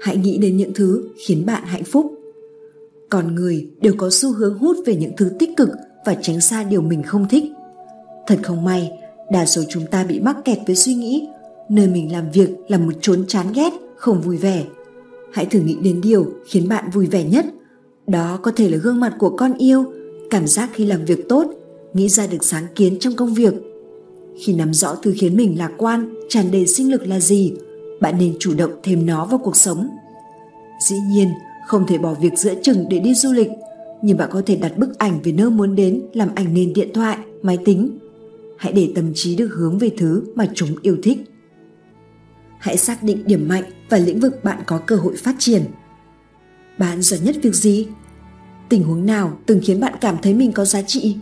Hãy 0.00 0.16
nghĩ 0.16 0.38
đến 0.38 0.56
những 0.56 0.74
thứ 0.74 1.08
khiến 1.16 1.46
bạn 1.46 1.62
hạnh 1.64 1.84
phúc 1.84 2.17
con 3.08 3.34
người 3.34 3.70
đều 3.80 3.94
có 3.98 4.10
xu 4.10 4.32
hướng 4.32 4.58
hút 4.58 4.76
về 4.86 4.96
những 4.96 5.12
thứ 5.16 5.30
tích 5.38 5.56
cực 5.56 5.68
và 6.06 6.14
tránh 6.22 6.40
xa 6.40 6.62
điều 6.62 6.82
mình 6.82 7.02
không 7.02 7.28
thích 7.28 7.44
Thật 8.28 8.38
không 8.42 8.64
may, 8.64 8.92
đa 9.30 9.46
số 9.46 9.62
chúng 9.68 9.86
ta 9.86 10.04
bị 10.04 10.20
mắc 10.20 10.36
kẹt 10.44 10.58
với 10.66 10.76
suy 10.76 10.94
nghĩ 10.94 11.28
nơi 11.68 11.86
mình 11.88 12.12
làm 12.12 12.30
việc 12.30 12.50
là 12.68 12.78
một 12.78 12.92
chốn 13.00 13.24
chán 13.28 13.46
ghét, 13.54 13.72
không 13.96 14.20
vui 14.20 14.36
vẻ. 14.36 14.64
Hãy 15.32 15.46
thử 15.46 15.60
nghĩ 15.60 15.76
đến 15.82 16.00
điều 16.00 16.26
khiến 16.46 16.68
bạn 16.68 16.90
vui 16.90 17.06
vẻ 17.06 17.24
nhất. 17.24 17.46
Đó 18.06 18.38
có 18.42 18.50
thể 18.56 18.68
là 18.68 18.76
gương 18.76 19.00
mặt 19.00 19.14
của 19.18 19.30
con 19.30 19.54
yêu, 19.54 19.84
cảm 20.30 20.46
giác 20.46 20.70
khi 20.72 20.86
làm 20.86 21.04
việc 21.04 21.28
tốt, 21.28 21.46
nghĩ 21.94 22.08
ra 22.08 22.26
được 22.26 22.44
sáng 22.44 22.66
kiến 22.74 22.96
trong 23.00 23.16
công 23.16 23.34
việc. 23.34 23.54
Khi 24.40 24.52
nắm 24.52 24.74
rõ 24.74 24.94
thứ 24.94 25.14
khiến 25.18 25.36
mình 25.36 25.58
lạc 25.58 25.72
quan, 25.78 26.14
tràn 26.28 26.50
đầy 26.52 26.66
sinh 26.66 26.90
lực 26.90 27.06
là 27.06 27.20
gì, 27.20 27.52
bạn 28.00 28.18
nên 28.18 28.36
chủ 28.38 28.54
động 28.54 28.72
thêm 28.82 29.06
nó 29.06 29.26
vào 29.26 29.38
cuộc 29.38 29.56
sống. 29.56 29.88
Dĩ 30.88 30.96
nhiên, 31.10 31.28
không 31.68 31.86
thể 31.86 31.98
bỏ 31.98 32.14
việc 32.14 32.32
giữa 32.36 32.54
chừng 32.62 32.86
để 32.90 32.98
đi 32.98 33.14
du 33.14 33.32
lịch, 33.32 33.48
nhưng 34.02 34.16
bạn 34.16 34.28
có 34.32 34.42
thể 34.46 34.56
đặt 34.56 34.78
bức 34.78 34.98
ảnh 34.98 35.22
về 35.22 35.32
nơi 35.32 35.50
muốn 35.50 35.74
đến 35.74 36.02
làm 36.12 36.28
ảnh 36.34 36.54
nền 36.54 36.72
điện 36.72 36.90
thoại, 36.94 37.18
máy 37.42 37.58
tính. 37.64 37.98
Hãy 38.58 38.72
để 38.72 38.92
tâm 38.94 39.12
trí 39.14 39.36
được 39.36 39.48
hướng 39.48 39.78
về 39.78 39.90
thứ 39.98 40.22
mà 40.34 40.46
chúng 40.54 40.68
yêu 40.82 40.96
thích. 41.02 41.18
Hãy 42.58 42.76
xác 42.76 43.02
định 43.02 43.22
điểm 43.26 43.48
mạnh 43.48 43.64
và 43.90 43.98
lĩnh 43.98 44.20
vực 44.20 44.44
bạn 44.44 44.62
có 44.66 44.78
cơ 44.78 44.96
hội 44.96 45.16
phát 45.16 45.34
triển. 45.38 45.62
Bạn 46.78 47.02
giỏi 47.02 47.20
nhất 47.20 47.36
việc 47.42 47.54
gì? 47.54 47.86
Tình 48.68 48.82
huống 48.82 49.06
nào 49.06 49.38
từng 49.46 49.60
khiến 49.64 49.80
bạn 49.80 49.94
cảm 50.00 50.16
thấy 50.22 50.34
mình 50.34 50.52
có 50.52 50.64
giá 50.64 50.82
trị? 50.82 51.16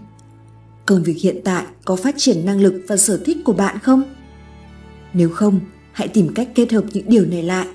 Công 0.86 1.02
việc 1.02 1.16
hiện 1.22 1.40
tại 1.44 1.64
có 1.84 1.96
phát 1.96 2.14
triển 2.18 2.44
năng 2.44 2.60
lực 2.60 2.82
và 2.88 2.96
sở 2.96 3.20
thích 3.24 3.36
của 3.44 3.52
bạn 3.52 3.78
không? 3.78 4.02
Nếu 5.12 5.30
không 5.30 5.60
hãy 5.92 6.08
tìm 6.08 6.34
cách 6.34 6.48
kết 6.54 6.72
hợp 6.72 6.84
những 6.92 7.08
điều 7.08 7.26
này 7.26 7.42
lại. 7.42 7.66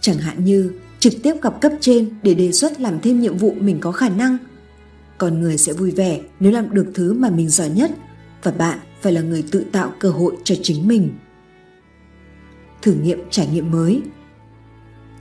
Chẳng 0.00 0.18
hạn 0.18 0.44
như 0.44 0.72
trực 0.98 1.12
tiếp 1.22 1.34
gặp 1.42 1.60
cấp 1.60 1.72
trên 1.80 2.08
để 2.22 2.34
đề 2.34 2.52
xuất 2.52 2.80
làm 2.80 3.00
thêm 3.00 3.20
nhiệm 3.20 3.36
vụ 3.36 3.54
mình 3.60 3.78
có 3.80 3.92
khả 3.92 4.08
năng. 4.08 4.38
Con 5.18 5.40
người 5.40 5.58
sẽ 5.58 5.72
vui 5.72 5.90
vẻ 5.90 6.20
nếu 6.40 6.52
làm 6.52 6.74
được 6.74 6.90
thứ 6.94 7.12
mà 7.12 7.30
mình 7.30 7.48
giỏi 7.48 7.70
nhất 7.70 7.90
và 8.42 8.50
bạn 8.50 8.78
phải 9.00 9.12
là 9.12 9.20
người 9.20 9.44
tự 9.50 9.64
tạo 9.72 9.92
cơ 9.98 10.10
hội 10.10 10.36
cho 10.44 10.54
chính 10.62 10.88
mình. 10.88 11.10
Thử 12.82 12.92
nghiệm 12.92 13.20
trải 13.30 13.46
nghiệm 13.46 13.70
mới. 13.70 14.02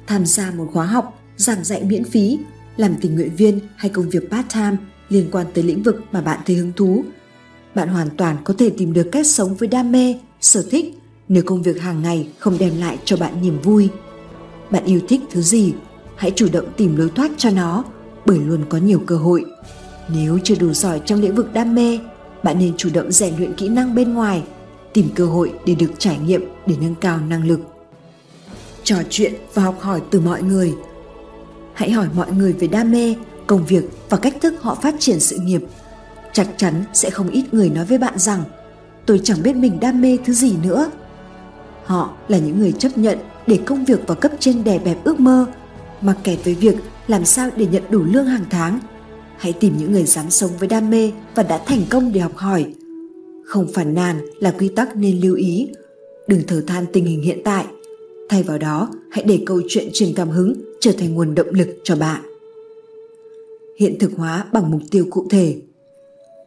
Tham 0.07 0.25
gia 0.25 0.51
một 0.51 0.69
khóa 0.73 0.85
học, 0.85 1.23
giảng 1.37 1.63
dạy 1.63 1.83
miễn 1.83 2.03
phí, 2.03 2.39
làm 2.77 2.95
tình 3.01 3.15
nguyện 3.15 3.35
viên 3.35 3.59
hay 3.75 3.89
công 3.89 4.09
việc 4.09 4.31
part 4.31 4.47
time 4.53 4.77
liên 5.09 5.27
quan 5.31 5.47
tới 5.53 5.63
lĩnh 5.63 5.83
vực 5.83 6.01
mà 6.11 6.21
bạn 6.21 6.39
thấy 6.45 6.55
hứng 6.55 6.73
thú. 6.75 7.03
Bạn 7.75 7.89
hoàn 7.89 8.09
toàn 8.17 8.37
có 8.43 8.53
thể 8.57 8.69
tìm 8.69 8.93
được 8.93 9.09
cách 9.11 9.27
sống 9.27 9.55
với 9.55 9.67
đam 9.67 9.91
mê, 9.91 10.15
sở 10.41 10.65
thích 10.71 10.85
nếu 11.27 11.43
công 11.45 11.61
việc 11.61 11.81
hàng 11.81 12.01
ngày 12.01 12.29
không 12.39 12.57
đem 12.59 12.79
lại 12.79 12.97
cho 13.05 13.17
bạn 13.17 13.41
niềm 13.41 13.61
vui 13.61 13.89
bạn 14.71 14.85
yêu 14.85 15.01
thích 15.07 15.21
thứ 15.31 15.41
gì, 15.41 15.73
hãy 16.15 16.31
chủ 16.35 16.47
động 16.51 16.65
tìm 16.77 16.95
lối 16.95 17.09
thoát 17.15 17.31
cho 17.37 17.49
nó, 17.49 17.83
bởi 18.25 18.39
luôn 18.39 18.65
có 18.69 18.77
nhiều 18.77 19.01
cơ 19.05 19.17
hội. 19.17 19.45
Nếu 20.09 20.39
chưa 20.43 20.55
đủ 20.55 20.73
giỏi 20.73 21.01
trong 21.05 21.21
lĩnh 21.21 21.35
vực 21.35 21.53
đam 21.53 21.75
mê, 21.75 21.99
bạn 22.43 22.59
nên 22.59 22.77
chủ 22.77 22.89
động 22.93 23.11
rèn 23.11 23.37
luyện 23.37 23.53
kỹ 23.53 23.69
năng 23.69 23.95
bên 23.95 24.13
ngoài, 24.13 24.43
tìm 24.93 25.09
cơ 25.15 25.25
hội 25.25 25.53
để 25.65 25.75
được 25.75 25.91
trải 25.97 26.17
nghiệm 26.17 26.45
để 26.65 26.75
nâng 26.81 26.95
cao 26.95 27.19
năng 27.29 27.47
lực. 27.47 27.59
Trò 28.83 28.95
chuyện 29.09 29.33
và 29.53 29.63
học 29.63 29.79
hỏi 29.79 30.01
từ 30.11 30.19
mọi 30.19 30.41
người. 30.41 30.73
Hãy 31.73 31.91
hỏi 31.91 32.07
mọi 32.15 32.31
người 32.31 32.53
về 32.53 32.67
đam 32.67 32.91
mê, 32.91 33.15
công 33.47 33.65
việc 33.65 33.83
và 34.09 34.17
cách 34.17 34.35
thức 34.41 34.53
họ 34.61 34.75
phát 34.75 34.95
triển 34.99 35.19
sự 35.19 35.37
nghiệp. 35.37 35.61
Chắc 36.33 36.47
chắn 36.57 36.83
sẽ 36.93 37.09
không 37.09 37.29
ít 37.29 37.53
người 37.53 37.69
nói 37.69 37.85
với 37.85 37.97
bạn 37.97 38.19
rằng, 38.19 38.43
tôi 39.05 39.21
chẳng 39.23 39.43
biết 39.43 39.55
mình 39.55 39.79
đam 39.79 40.01
mê 40.01 40.17
thứ 40.25 40.33
gì 40.33 40.55
nữa. 40.63 40.91
Họ 41.85 42.13
là 42.27 42.37
những 42.37 42.59
người 42.59 42.71
chấp 42.71 42.97
nhận 42.97 43.19
để 43.47 43.59
công 43.65 43.85
việc 43.85 43.99
và 44.07 44.15
cấp 44.15 44.31
trên 44.39 44.63
đè 44.63 44.79
bẹp 44.79 45.03
ước 45.03 45.19
mơ. 45.19 45.45
Mà 46.01 46.15
kẹt 46.23 46.39
với 46.43 46.55
việc 46.55 46.75
làm 47.07 47.25
sao 47.25 47.49
để 47.55 47.67
nhận 47.71 47.83
đủ 47.89 48.03
lương 48.03 48.25
hàng 48.25 48.45
tháng? 48.49 48.79
Hãy 49.37 49.53
tìm 49.53 49.77
những 49.77 49.91
người 49.91 50.03
dám 50.03 50.29
sống 50.29 50.51
với 50.59 50.67
đam 50.67 50.89
mê 50.89 51.11
và 51.35 51.43
đã 51.43 51.57
thành 51.65 51.81
công 51.89 52.11
để 52.11 52.19
học 52.19 52.35
hỏi. 52.35 52.65
Không 53.45 53.67
phản 53.73 53.93
nàn 53.93 54.25
là 54.39 54.51
quy 54.51 54.67
tắc 54.67 54.95
nên 54.95 55.19
lưu 55.21 55.35
ý. 55.35 55.69
Đừng 56.27 56.41
thở 56.47 56.61
than 56.67 56.85
tình 56.93 57.05
hình 57.05 57.21
hiện 57.21 57.41
tại. 57.43 57.65
Thay 58.29 58.43
vào 58.43 58.57
đó, 58.57 58.89
hãy 59.11 59.23
để 59.23 59.39
câu 59.45 59.61
chuyện 59.69 59.89
truyền 59.93 60.13
cảm 60.13 60.29
hứng 60.29 60.53
trở 60.79 60.91
thành 60.91 61.13
nguồn 61.13 61.35
động 61.35 61.49
lực 61.49 61.67
cho 61.83 61.95
bạn. 61.95 62.21
Hiện 63.79 63.99
thực 63.99 64.11
hóa 64.17 64.45
bằng 64.53 64.71
mục 64.71 64.81
tiêu 64.91 65.05
cụ 65.09 65.27
thể. 65.29 65.55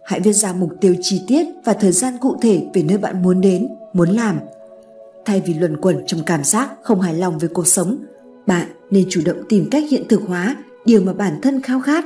Hãy 0.04 0.20
viết 0.20 0.32
ra 0.32 0.52
mục 0.52 0.70
tiêu 0.80 0.94
chi 1.00 1.20
tiết 1.28 1.46
và 1.64 1.72
thời 1.72 1.92
gian 1.92 2.14
cụ 2.20 2.36
thể 2.42 2.62
về 2.74 2.82
nơi 2.82 2.98
bạn 2.98 3.22
muốn 3.22 3.40
đến, 3.40 3.68
muốn 3.92 4.08
làm 4.08 4.38
thay 5.24 5.42
vì 5.46 5.54
luẩn 5.54 5.76
quẩn 5.76 5.96
trong 6.06 6.20
cảm 6.26 6.44
giác 6.44 6.70
không 6.82 7.00
hài 7.00 7.14
lòng 7.14 7.38
với 7.38 7.48
cuộc 7.48 7.66
sống, 7.66 7.96
bạn 8.46 8.68
nên 8.90 9.06
chủ 9.08 9.20
động 9.24 9.36
tìm 9.48 9.68
cách 9.70 9.84
hiện 9.90 10.08
thực 10.08 10.20
hóa 10.22 10.56
điều 10.84 11.02
mà 11.02 11.12
bản 11.12 11.40
thân 11.42 11.62
khao 11.62 11.80
khát. 11.80 12.04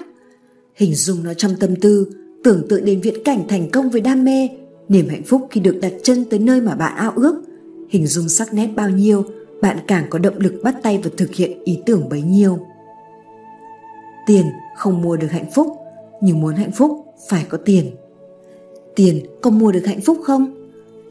Hình 0.75 0.95
dung 0.95 1.25
nó 1.25 1.35
trong 1.35 1.57
tâm 1.61 1.77
tư, 1.77 2.11
tưởng 2.45 2.69
tượng 2.69 2.85
đến 2.85 3.01
viễn 3.01 3.25
cảnh 3.25 3.45
thành 3.49 3.71
công 3.71 3.91
với 3.91 4.01
đam 4.01 4.25
mê, 4.25 4.49
niềm 4.89 5.09
hạnh 5.09 5.23
phúc 5.23 5.49
khi 5.51 5.61
được 5.61 5.79
đặt 5.83 5.93
chân 6.03 6.25
tới 6.31 6.39
nơi 6.39 6.61
mà 6.61 6.75
bạn 6.75 6.97
ao 6.97 7.13
ước. 7.17 7.43
Hình 7.89 8.07
dung 8.07 8.29
sắc 8.29 8.55
nét 8.55 8.69
bao 8.77 8.91
nhiêu, 8.91 9.25
bạn 9.61 9.79
càng 9.87 10.07
có 10.11 10.19
động 10.19 10.39
lực 10.39 10.55
bắt 10.63 10.77
tay 10.83 11.01
và 11.05 11.11
thực 11.17 11.35
hiện 11.35 11.65
ý 11.65 11.79
tưởng 11.87 12.09
bấy 12.09 12.23
nhiêu. 12.23 12.59
Tiền 14.27 14.47
không 14.77 15.03
mua 15.03 15.17
được 15.17 15.31
hạnh 15.31 15.51
phúc, 15.55 15.77
nhưng 16.23 16.41
muốn 16.41 16.55
hạnh 16.55 16.73
phúc 16.73 17.05
phải 17.29 17.47
có 17.49 17.59
tiền. 17.65 17.91
Tiền 18.97 19.27
có 19.43 19.51
mua 19.51 19.73
được 19.73 19.87
hạnh 19.87 20.01
phúc 20.01 20.19
không? 20.25 20.64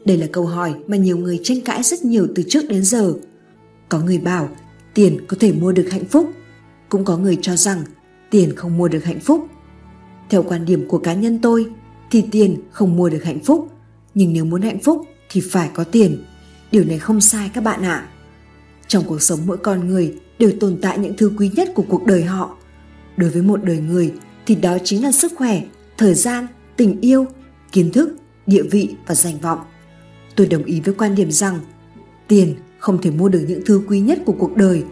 Đây 0.04 0.16
là 0.16 0.26
câu 0.32 0.46
hỏi 0.46 0.74
mà 0.86 0.96
nhiều 0.96 1.18
người 1.18 1.40
tranh 1.42 1.60
cãi 1.60 1.82
rất 1.82 2.04
nhiều 2.04 2.26
từ 2.34 2.42
trước 2.48 2.68
đến 2.68 2.84
giờ. 2.84 3.14
Có 3.88 4.00
người 4.00 4.18
bảo, 4.18 4.48
tiền 4.94 5.18
có 5.28 5.36
thể 5.40 5.52
mua 5.52 5.72
được 5.72 5.88
hạnh 5.90 6.04
phúc. 6.04 6.30
Cũng 6.88 7.04
có 7.04 7.16
người 7.16 7.38
cho 7.42 7.56
rằng, 7.56 7.82
tiền 8.30 8.56
không 8.56 8.76
mua 8.76 8.88
được 8.88 9.04
hạnh 9.04 9.20
phúc. 9.20 9.46
Theo 10.30 10.42
quan 10.42 10.64
điểm 10.64 10.88
của 10.88 10.98
cá 10.98 11.14
nhân 11.14 11.38
tôi, 11.42 11.66
thì 12.10 12.24
tiền 12.30 12.60
không 12.70 12.96
mua 12.96 13.08
được 13.08 13.24
hạnh 13.24 13.40
phúc. 13.40 13.68
Nhưng 14.14 14.32
nếu 14.32 14.44
muốn 14.44 14.62
hạnh 14.62 14.78
phúc, 14.82 15.06
thì 15.30 15.40
phải 15.50 15.70
có 15.74 15.84
tiền. 15.84 16.24
Điều 16.72 16.84
này 16.84 16.98
không 16.98 17.20
sai 17.20 17.50
các 17.54 17.64
bạn 17.64 17.82
ạ. 17.82 17.94
À. 17.94 18.08
trong 18.88 19.04
cuộc 19.06 19.22
sống 19.22 19.38
mỗi 19.46 19.56
con 19.56 19.88
người 19.88 20.14
đều 20.38 20.52
tồn 20.60 20.78
tại 20.82 20.98
những 20.98 21.14
thứ 21.16 21.32
quý 21.38 21.50
nhất 21.56 21.68
của 21.74 21.84
cuộc 21.88 22.06
đời 22.06 22.24
họ. 22.24 22.56
Đối 23.16 23.30
với 23.30 23.42
một 23.42 23.64
đời 23.64 23.78
người, 23.78 24.12
thì 24.46 24.54
đó 24.54 24.78
chính 24.84 25.02
là 25.02 25.12
sức 25.12 25.32
khỏe, 25.36 25.62
thời 25.98 26.14
gian, 26.14 26.46
tình 26.76 27.00
yêu, 27.00 27.26
kiến 27.72 27.92
thức, 27.92 28.16
địa 28.46 28.62
vị 28.62 28.94
và 29.06 29.14
danh 29.14 29.38
vọng 29.38 29.58
tôi 30.36 30.46
đồng 30.46 30.64
ý 30.64 30.80
với 30.80 30.94
quan 30.94 31.14
điểm 31.14 31.30
rằng, 31.30 31.58
tiền 32.28 32.54
không 32.78 33.02
thể 33.02 33.10
mua 33.10 33.28
được 33.28 33.44
những 33.48 33.62
thứ 33.66 33.82
quý 33.88 34.00
nhất 34.00 34.18
của 34.24 34.34
cuộc 34.38 34.56
đời. 34.56 34.84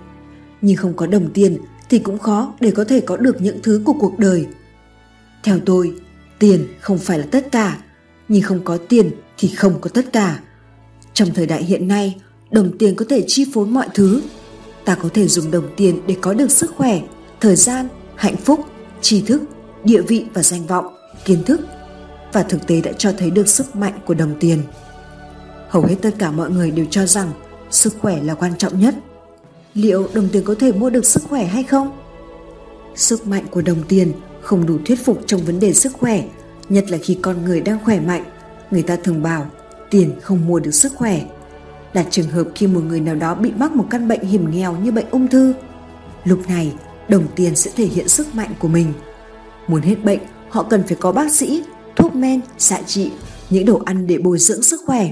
Nhưng 0.60 0.76
không 0.76 0.96
có 0.96 1.06
đồng 1.06 1.30
tiền 1.32 1.58
thì 1.88 1.98
cũng 1.98 2.18
khó 2.18 2.54
để 2.60 2.70
có 2.70 2.84
thể 2.84 3.00
có 3.00 3.16
được 3.16 3.40
những 3.40 3.58
thứ 3.62 3.82
của 3.84 3.92
cuộc 3.92 4.18
đời. 4.18 4.46
Theo 5.44 5.58
tôi, 5.66 5.94
tiền 6.38 6.66
không 6.80 6.98
phải 6.98 7.18
là 7.18 7.26
tất 7.30 7.52
cả, 7.52 7.78
nhưng 8.28 8.42
không 8.42 8.60
có 8.64 8.76
tiền 8.76 9.10
thì 9.38 9.48
không 9.48 9.80
có 9.80 9.90
tất 9.90 10.12
cả. 10.12 10.40
Trong 11.14 11.28
thời 11.34 11.46
đại 11.46 11.64
hiện 11.64 11.88
nay, 11.88 12.20
đồng 12.50 12.78
tiền 12.78 12.94
có 12.94 13.04
thể 13.08 13.24
chi 13.26 13.46
phối 13.54 13.66
mọi 13.66 13.88
thứ. 13.94 14.22
Ta 14.84 14.94
có 14.94 15.08
thể 15.14 15.28
dùng 15.28 15.50
đồng 15.50 15.68
tiền 15.76 16.00
để 16.06 16.16
có 16.20 16.34
được 16.34 16.50
sức 16.50 16.70
khỏe, 16.76 17.00
thời 17.40 17.56
gian, 17.56 17.88
hạnh 18.14 18.36
phúc, 18.36 18.60
tri 19.00 19.20
thức, 19.20 19.42
địa 19.84 20.02
vị 20.02 20.24
và 20.34 20.42
danh 20.42 20.66
vọng, 20.66 20.86
kiến 21.24 21.44
thức. 21.44 21.60
Và 22.32 22.42
thực 22.42 22.66
tế 22.66 22.80
đã 22.80 22.92
cho 22.92 23.12
thấy 23.18 23.30
được 23.30 23.48
sức 23.48 23.76
mạnh 23.76 24.00
của 24.06 24.14
đồng 24.14 24.34
tiền 24.40 24.58
hầu 25.72 25.82
hết 25.82 25.96
tất 26.02 26.10
cả 26.18 26.30
mọi 26.30 26.50
người 26.50 26.70
đều 26.70 26.86
cho 26.90 27.06
rằng 27.06 27.32
sức 27.70 27.94
khỏe 28.00 28.22
là 28.22 28.34
quan 28.34 28.52
trọng 28.58 28.80
nhất. 28.80 28.94
Liệu 29.74 30.08
đồng 30.14 30.28
tiền 30.32 30.44
có 30.44 30.54
thể 30.54 30.72
mua 30.72 30.90
được 30.90 31.04
sức 31.04 31.22
khỏe 31.22 31.44
hay 31.44 31.62
không? 31.62 31.98
Sức 32.94 33.26
mạnh 33.26 33.44
của 33.50 33.62
đồng 33.62 33.82
tiền 33.88 34.12
không 34.42 34.66
đủ 34.66 34.78
thuyết 34.86 35.04
phục 35.04 35.18
trong 35.26 35.40
vấn 35.40 35.60
đề 35.60 35.72
sức 35.72 35.92
khỏe, 35.92 36.24
nhất 36.68 36.90
là 36.90 36.98
khi 37.02 37.18
con 37.22 37.44
người 37.44 37.60
đang 37.60 37.78
khỏe 37.84 38.00
mạnh. 38.00 38.24
Người 38.70 38.82
ta 38.82 38.96
thường 38.96 39.22
bảo, 39.22 39.46
tiền 39.90 40.12
không 40.22 40.46
mua 40.46 40.60
được 40.60 40.70
sức 40.70 40.92
khỏe. 40.94 41.22
Đặt 41.94 42.06
trường 42.10 42.28
hợp 42.28 42.46
khi 42.54 42.66
một 42.66 42.80
người 42.88 43.00
nào 43.00 43.14
đó 43.14 43.34
bị 43.34 43.52
mắc 43.56 43.72
một 43.72 43.86
căn 43.90 44.08
bệnh 44.08 44.20
hiểm 44.20 44.50
nghèo 44.50 44.76
như 44.76 44.92
bệnh 44.92 45.10
ung 45.10 45.28
thư, 45.28 45.54
lúc 46.24 46.48
này 46.48 46.72
đồng 47.08 47.24
tiền 47.36 47.56
sẽ 47.56 47.70
thể 47.76 47.84
hiện 47.84 48.08
sức 48.08 48.34
mạnh 48.34 48.50
của 48.58 48.68
mình. 48.68 48.92
Muốn 49.68 49.82
hết 49.82 50.04
bệnh, 50.04 50.20
họ 50.48 50.62
cần 50.62 50.82
phải 50.86 50.96
có 51.00 51.12
bác 51.12 51.32
sĩ, 51.32 51.62
thuốc 51.96 52.14
men, 52.14 52.40
xạ 52.58 52.82
trị, 52.86 53.10
những 53.50 53.64
đồ 53.64 53.82
ăn 53.84 54.06
để 54.06 54.18
bồi 54.18 54.38
dưỡng 54.38 54.62
sức 54.62 54.80
khỏe 54.86 55.10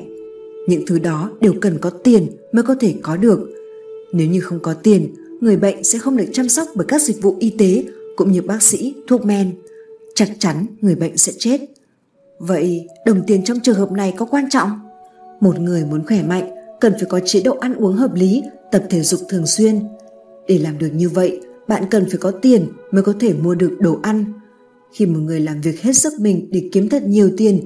những 0.70 0.86
thứ 0.86 0.98
đó 0.98 1.30
đều 1.40 1.54
cần 1.60 1.78
có 1.78 1.90
tiền 1.90 2.26
mới 2.52 2.62
có 2.62 2.74
thể 2.74 2.94
có 3.02 3.16
được. 3.16 3.50
Nếu 4.12 4.28
như 4.28 4.40
không 4.40 4.60
có 4.60 4.74
tiền, 4.74 5.14
người 5.40 5.56
bệnh 5.56 5.84
sẽ 5.84 5.98
không 5.98 6.16
được 6.16 6.24
chăm 6.32 6.48
sóc 6.48 6.68
bởi 6.74 6.86
các 6.88 7.02
dịch 7.02 7.22
vụ 7.22 7.36
y 7.38 7.50
tế 7.50 7.84
cũng 8.16 8.32
như 8.32 8.42
bác 8.42 8.62
sĩ, 8.62 8.94
thuốc 9.06 9.24
men. 9.24 9.52
Chắc 10.14 10.28
chắn 10.38 10.66
người 10.80 10.94
bệnh 10.94 11.16
sẽ 11.16 11.32
chết. 11.38 11.60
Vậy 12.38 12.86
đồng 13.06 13.22
tiền 13.26 13.44
trong 13.44 13.60
trường 13.60 13.74
hợp 13.74 13.92
này 13.92 14.14
có 14.16 14.26
quan 14.26 14.50
trọng? 14.50 14.70
Một 15.40 15.58
người 15.60 15.84
muốn 15.84 16.06
khỏe 16.06 16.22
mạnh, 16.22 16.50
cần 16.80 16.92
phải 16.92 17.08
có 17.08 17.20
chế 17.24 17.40
độ 17.40 17.56
ăn 17.60 17.74
uống 17.74 17.96
hợp 17.96 18.14
lý, 18.14 18.42
tập 18.72 18.84
thể 18.90 19.02
dục 19.02 19.20
thường 19.28 19.46
xuyên. 19.46 19.80
Để 20.48 20.58
làm 20.58 20.78
được 20.78 20.90
như 20.94 21.08
vậy, 21.08 21.40
bạn 21.68 21.84
cần 21.90 22.04
phải 22.08 22.18
có 22.18 22.30
tiền 22.30 22.66
mới 22.90 23.02
có 23.02 23.14
thể 23.20 23.32
mua 23.32 23.54
được 23.54 23.76
đồ 23.80 23.98
ăn. 24.02 24.24
Khi 24.92 25.06
một 25.06 25.20
người 25.20 25.40
làm 25.40 25.60
việc 25.60 25.80
hết 25.82 25.92
sức 25.92 26.12
mình 26.20 26.48
để 26.52 26.68
kiếm 26.72 26.88
thật 26.88 27.02
nhiều 27.06 27.30
tiền, 27.36 27.60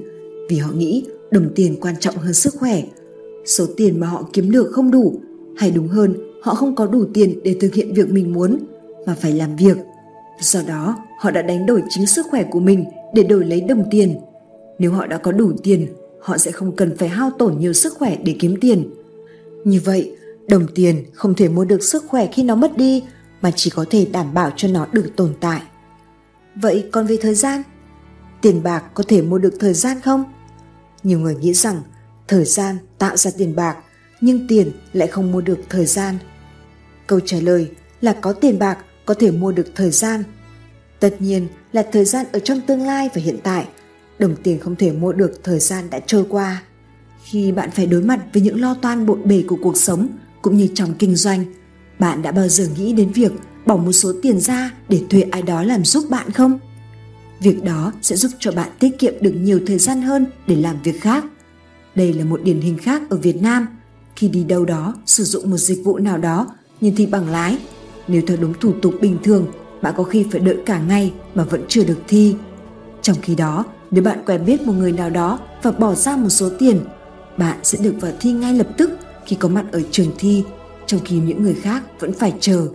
vì 0.49 0.57
họ 0.57 0.71
nghĩ 0.71 1.05
đồng 1.31 1.49
tiền 1.55 1.77
quan 1.81 1.95
trọng 1.99 2.17
hơn 2.17 2.33
sức 2.33 2.53
khỏe. 2.59 2.83
Số 3.45 3.65
tiền 3.77 3.99
mà 3.99 4.07
họ 4.07 4.29
kiếm 4.33 4.51
được 4.51 4.71
không 4.71 4.91
đủ, 4.91 5.19
hay 5.57 5.71
đúng 5.71 5.87
hơn, 5.87 6.15
họ 6.43 6.55
không 6.55 6.75
có 6.75 6.85
đủ 6.85 7.05
tiền 7.13 7.39
để 7.43 7.55
thực 7.59 7.73
hiện 7.73 7.93
việc 7.93 8.09
mình 8.09 8.33
muốn, 8.33 8.59
mà 9.05 9.15
phải 9.15 9.33
làm 9.33 9.55
việc. 9.55 9.77
Do 10.39 10.61
đó, 10.67 10.97
họ 11.19 11.31
đã 11.31 11.41
đánh 11.41 11.65
đổi 11.65 11.83
chính 11.89 12.05
sức 12.05 12.25
khỏe 12.29 12.43
của 12.43 12.59
mình 12.59 12.85
để 13.13 13.23
đổi 13.23 13.45
lấy 13.45 13.61
đồng 13.61 13.83
tiền. 13.91 14.19
Nếu 14.79 14.91
họ 14.91 15.07
đã 15.07 15.17
có 15.17 15.31
đủ 15.31 15.51
tiền, 15.63 15.87
họ 16.19 16.37
sẽ 16.37 16.51
không 16.51 16.75
cần 16.75 16.97
phải 16.97 17.09
hao 17.09 17.31
tổn 17.31 17.59
nhiều 17.59 17.73
sức 17.73 17.93
khỏe 17.93 18.17
để 18.23 18.35
kiếm 18.39 18.55
tiền. 18.61 18.89
Như 19.63 19.81
vậy, 19.85 20.15
đồng 20.47 20.67
tiền 20.75 21.05
không 21.13 21.33
thể 21.33 21.49
mua 21.49 21.65
được 21.65 21.83
sức 21.83 22.03
khỏe 22.07 22.27
khi 22.33 22.43
nó 22.43 22.55
mất 22.55 22.77
đi, 22.77 23.03
mà 23.41 23.51
chỉ 23.55 23.69
có 23.69 23.85
thể 23.89 24.07
đảm 24.11 24.33
bảo 24.33 24.51
cho 24.55 24.67
nó 24.67 24.87
được 24.91 25.11
tồn 25.15 25.33
tại. 25.39 25.61
Vậy 26.55 26.85
còn 26.91 27.07
về 27.07 27.17
thời 27.21 27.35
gian? 27.35 27.63
Tiền 28.41 28.63
bạc 28.63 28.83
có 28.93 29.03
thể 29.07 29.21
mua 29.21 29.37
được 29.37 29.53
thời 29.59 29.73
gian 29.73 30.01
không? 30.01 30.23
Nhiều 31.05 31.19
người 31.19 31.35
nghĩ 31.35 31.53
rằng 31.53 31.81
thời 32.27 32.45
gian 32.45 32.77
tạo 32.97 33.17
ra 33.17 33.31
tiền 33.37 33.55
bạc, 33.55 33.77
nhưng 34.21 34.47
tiền 34.47 34.71
lại 34.93 35.07
không 35.07 35.31
mua 35.31 35.41
được 35.41 35.59
thời 35.69 35.85
gian. 35.85 36.17
Câu 37.07 37.19
trả 37.19 37.37
lời 37.39 37.71
là 38.01 38.13
có 38.13 38.33
tiền 38.33 38.59
bạc 38.59 38.77
có 39.05 39.13
thể 39.13 39.31
mua 39.31 39.51
được 39.51 39.67
thời 39.75 39.91
gian. 39.91 40.23
Tất 40.99 41.15
nhiên 41.19 41.47
là 41.71 41.85
thời 41.91 42.05
gian 42.05 42.25
ở 42.31 42.39
trong 42.39 42.61
tương 42.61 42.81
lai 42.81 43.09
và 43.15 43.21
hiện 43.21 43.37
tại, 43.43 43.67
đồng 44.19 44.35
tiền 44.43 44.59
không 44.59 44.75
thể 44.75 44.91
mua 44.91 45.13
được 45.13 45.43
thời 45.43 45.59
gian 45.59 45.89
đã 45.89 45.99
trôi 45.99 46.25
qua. 46.29 46.63
Khi 47.23 47.51
bạn 47.51 47.71
phải 47.71 47.85
đối 47.85 48.01
mặt 48.01 48.19
với 48.33 48.41
những 48.41 48.61
lo 48.61 48.73
toan 48.81 49.05
bộn 49.05 49.27
bề 49.27 49.43
của 49.47 49.57
cuộc 49.61 49.77
sống 49.77 50.07
cũng 50.41 50.57
như 50.57 50.67
trong 50.73 50.93
kinh 50.93 51.15
doanh, 51.15 51.45
bạn 51.99 52.21
đã 52.21 52.31
bao 52.31 52.47
giờ 52.47 52.67
nghĩ 52.77 52.93
đến 52.93 53.11
việc 53.11 53.31
bỏ 53.65 53.75
một 53.77 53.91
số 53.91 54.13
tiền 54.21 54.39
ra 54.39 54.71
để 54.89 55.01
thuê 55.09 55.21
ai 55.21 55.41
đó 55.41 55.63
làm 55.63 55.85
giúp 55.85 56.05
bạn 56.09 56.31
không? 56.31 56.59
Việc 57.39 57.63
đó 57.63 57.91
sẽ 58.01 58.15
giúp 58.15 58.31
cho 58.39 58.51
bạn 58.51 58.69
tiết 58.79 58.99
kiệm 58.99 59.13
được 59.21 59.31
nhiều 59.31 59.59
thời 59.67 59.77
gian 59.77 60.01
hơn 60.01 60.25
để 60.47 60.55
làm 60.55 60.81
việc 60.83 61.01
khác. 61.01 61.25
Đây 61.95 62.13
là 62.13 62.25
một 62.25 62.41
điển 62.43 62.61
hình 62.61 62.77
khác 62.77 63.01
ở 63.09 63.17
việt 63.17 63.41
nam. 63.41 63.67
Khi 64.15 64.27
đi 64.27 64.43
đâu 64.43 64.65
đó, 64.65 64.93
sử 65.05 65.23
dụng 65.23 65.49
một 65.49 65.57
dịch 65.57 65.83
vụ 65.83 65.97
nào 65.97 66.17
đó 66.17 66.47
như 66.81 66.91
thi 66.97 67.05
bằng 67.05 67.29
lái, 67.29 67.57
nếu 68.07 68.21
theo 68.27 68.37
đúng 68.37 68.53
thủ 68.53 68.73
tục 68.81 68.93
bình 69.01 69.17
thường, 69.23 69.47
bạn 69.81 69.93
có 69.97 70.03
khi 70.03 70.25
phải 70.31 70.41
đợi 70.41 70.57
cả 70.65 70.79
ngày 70.79 71.13
mà 71.35 71.43
vẫn 71.43 71.61
chưa 71.67 71.83
được 71.83 71.99
thi. 72.07 72.35
Trong 73.01 73.17
khi 73.21 73.35
đó, 73.35 73.65
nếu 73.91 74.03
bạn 74.03 74.23
quen 74.25 74.45
biết 74.45 74.61
một 74.61 74.73
người 74.73 74.91
nào 74.91 75.09
đó 75.09 75.39
và 75.63 75.71
bỏ 75.71 75.95
ra 75.95 76.15
một 76.17 76.29
số 76.29 76.49
tiền, 76.59 76.79
bạn 77.37 77.59
sẽ 77.63 77.77
được 77.81 77.95
vào 78.01 78.11
thi 78.19 78.31
ngay 78.31 78.53
lập 78.53 78.67
tức 78.77 78.91
khi 79.25 79.35
có 79.35 79.49
mặt 79.49 79.65
ở 79.71 79.81
trường 79.91 80.11
thi, 80.17 80.43
trong 80.85 80.99
khi 81.05 81.19
những 81.19 81.43
người 81.43 81.53
khác 81.53 81.83
vẫn 81.99 82.13
phải 82.13 82.33
chờ. 82.39 82.67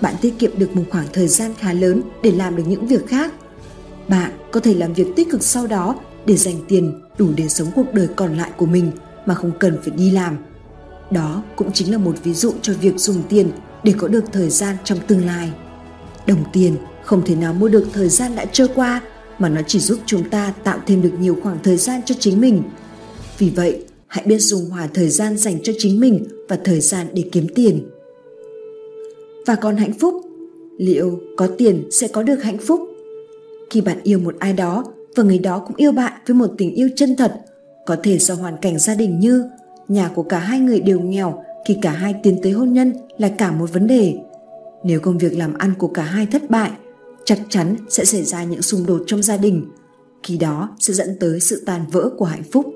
Bạn 0.00 0.14
tiết 0.20 0.38
kiệm 0.38 0.58
được 0.58 0.76
một 0.76 0.82
khoảng 0.90 1.06
thời 1.12 1.28
gian 1.28 1.54
khá 1.58 1.72
lớn 1.72 2.02
để 2.22 2.30
làm 2.30 2.56
được 2.56 2.64
những 2.66 2.86
việc 2.86 3.06
khác 3.06 3.32
bạn 4.12 4.32
có 4.50 4.60
thể 4.60 4.74
làm 4.74 4.92
việc 4.92 5.06
tích 5.16 5.30
cực 5.30 5.42
sau 5.42 5.66
đó 5.66 5.96
để 6.26 6.36
dành 6.36 6.56
tiền 6.68 7.00
đủ 7.18 7.28
để 7.36 7.48
sống 7.48 7.68
cuộc 7.74 7.94
đời 7.94 8.08
còn 8.16 8.36
lại 8.36 8.50
của 8.56 8.66
mình 8.66 8.90
mà 9.26 9.34
không 9.34 9.52
cần 9.60 9.78
phải 9.82 9.92
đi 9.96 10.10
làm. 10.10 10.36
Đó 11.10 11.42
cũng 11.56 11.72
chính 11.72 11.92
là 11.92 11.98
một 11.98 12.14
ví 12.22 12.34
dụ 12.34 12.52
cho 12.62 12.72
việc 12.80 12.98
dùng 12.98 13.22
tiền 13.28 13.50
để 13.84 13.94
có 13.98 14.08
được 14.08 14.24
thời 14.32 14.50
gian 14.50 14.76
trong 14.84 14.98
tương 15.06 15.26
lai. 15.26 15.50
Đồng 16.26 16.44
tiền 16.52 16.76
không 17.04 17.22
thể 17.26 17.34
nào 17.34 17.54
mua 17.54 17.68
được 17.68 17.86
thời 17.92 18.08
gian 18.08 18.36
đã 18.36 18.44
trôi 18.44 18.68
qua 18.74 19.00
mà 19.38 19.48
nó 19.48 19.60
chỉ 19.66 19.78
giúp 19.78 19.98
chúng 20.06 20.30
ta 20.30 20.54
tạo 20.64 20.78
thêm 20.86 21.02
được 21.02 21.12
nhiều 21.20 21.36
khoảng 21.42 21.58
thời 21.62 21.76
gian 21.76 22.00
cho 22.04 22.14
chính 22.18 22.40
mình. 22.40 22.62
Vì 23.38 23.50
vậy, 23.50 23.84
hãy 24.06 24.24
biết 24.26 24.38
dùng 24.38 24.70
hòa 24.70 24.88
thời 24.94 25.08
gian 25.08 25.36
dành 25.36 25.62
cho 25.62 25.72
chính 25.78 26.00
mình 26.00 26.24
và 26.48 26.58
thời 26.64 26.80
gian 26.80 27.06
để 27.12 27.24
kiếm 27.32 27.46
tiền. 27.54 27.88
Và 29.46 29.54
còn 29.54 29.76
hạnh 29.76 29.92
phúc. 30.00 30.14
Liệu 30.78 31.20
có 31.36 31.48
tiền 31.58 31.88
sẽ 31.90 32.08
có 32.08 32.22
được 32.22 32.42
hạnh 32.42 32.58
phúc? 32.58 32.91
Khi 33.72 33.80
bạn 33.80 33.98
yêu 34.02 34.18
một 34.18 34.34
ai 34.38 34.52
đó 34.52 34.84
và 35.16 35.22
người 35.22 35.38
đó 35.38 35.58
cũng 35.58 35.76
yêu 35.76 35.92
bạn 35.92 36.12
với 36.26 36.34
một 36.34 36.50
tình 36.58 36.74
yêu 36.74 36.88
chân 36.96 37.16
thật, 37.16 37.40
có 37.86 37.96
thể 38.02 38.18
do 38.18 38.34
hoàn 38.34 38.56
cảnh 38.56 38.78
gia 38.78 38.94
đình 38.94 39.20
như 39.20 39.44
nhà 39.88 40.10
của 40.14 40.22
cả 40.22 40.38
hai 40.38 40.58
người 40.58 40.80
đều 40.80 41.00
nghèo 41.00 41.44
khi 41.66 41.78
cả 41.82 41.90
hai 41.90 42.14
tiến 42.22 42.38
tới 42.42 42.52
hôn 42.52 42.72
nhân 42.72 42.92
là 43.18 43.28
cả 43.28 43.52
một 43.52 43.72
vấn 43.72 43.86
đề. 43.86 44.14
Nếu 44.84 45.00
công 45.00 45.18
việc 45.18 45.38
làm 45.38 45.54
ăn 45.54 45.74
của 45.78 45.88
cả 45.88 46.02
hai 46.02 46.26
thất 46.26 46.50
bại, 46.50 46.70
chắc 47.24 47.38
chắn 47.48 47.76
sẽ 47.88 48.04
xảy 48.04 48.22
ra 48.22 48.44
những 48.44 48.62
xung 48.62 48.86
đột 48.86 49.02
trong 49.06 49.22
gia 49.22 49.36
đình, 49.36 49.64
khi 50.22 50.36
đó 50.36 50.76
sẽ 50.78 50.94
dẫn 50.94 51.16
tới 51.20 51.40
sự 51.40 51.62
tan 51.66 51.84
vỡ 51.92 52.10
của 52.18 52.24
hạnh 52.24 52.44
phúc. 52.52 52.66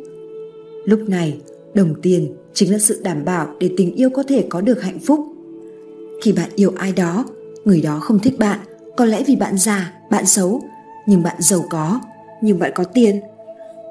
Lúc 0.85 1.01
này, 1.09 1.41
đồng 1.75 1.95
tiền 2.03 2.37
chính 2.55 2.73
là 2.73 2.79
sự 2.79 3.01
đảm 3.03 3.25
bảo 3.25 3.55
để 3.61 3.71
tình 3.77 3.95
yêu 3.95 4.11
có 4.11 4.23
thể 4.23 4.47
có 4.49 4.61
được 4.61 4.83
hạnh 4.83 4.99
phúc. 4.99 5.21
Khi 6.23 6.33
bạn 6.33 6.51
yêu 6.55 6.73
ai 6.77 6.93
đó, 6.93 7.25
người 7.65 7.81
đó 7.81 7.99
không 7.99 8.19
thích 8.19 8.39
bạn, 8.39 8.59
có 8.97 9.05
lẽ 9.05 9.23
vì 9.27 9.37
bạn 9.37 9.59
già, 9.59 9.93
bạn 10.11 10.27
xấu 10.27 10.63
nhưng 11.07 11.23
bạn 11.23 11.37
giàu 11.39 11.65
có, 11.71 12.01
nhưng 12.43 12.59
bạn 12.59 12.73
có 12.75 12.85
tiền. 12.85 13.21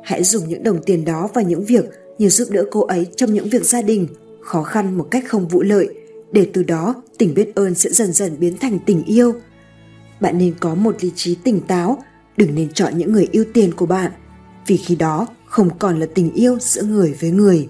Hãy 0.04 0.24
dùng 0.24 0.48
những 0.48 0.64
đồng 0.64 0.84
tiền 0.84 1.06
đó 1.06 1.30
vào 1.34 1.44
những 1.44 1.66
việc 1.66 1.86
như 2.18 2.30
giúp 2.30 2.48
đỡ 2.52 2.66
cô 2.72 2.82
ấy 2.82 3.08
trong 3.16 3.34
những 3.34 3.50
việc 3.50 3.66
gia 3.66 3.82
đình, 3.82 4.08
khó 4.42 4.64
khăn 4.64 4.98
một 4.98 5.08
cách 5.12 5.24
không 5.28 5.48
vụ 5.48 5.62
lợi. 5.62 5.88
Để 6.32 6.48
từ 6.54 6.64
đó, 6.64 6.96
tình 7.18 7.34
biết 7.34 7.56
ơn 7.56 7.76
sẽ 7.76 7.90
dần 7.90 8.14
dần 8.14 8.40
biến 8.40 8.58
thành 8.58 8.80
tình 8.86 9.04
yêu. 9.04 9.34
Bạn 10.20 10.38
nên 10.38 10.54
có 10.60 10.76
một 10.76 11.04
lý 11.04 11.12
trí 11.16 11.36
tỉnh 11.36 11.62
táo, 11.62 12.04
đừng 12.38 12.56
nên 12.56 12.74
chọn 12.74 12.98
những 12.98 13.12
người 13.12 13.28
ưu 13.32 13.46
tiền 13.54 13.74
của 13.74 13.86
bạn, 13.86 14.12
vì 14.68 14.78
khi 14.78 14.96
đó 14.96 15.28
không 15.46 15.78
còn 15.80 16.00
là 16.00 16.06
tình 16.16 16.34
yêu 16.34 16.58
giữa 16.60 16.84
người 16.84 17.16
với 17.20 17.32
người. 17.32 17.70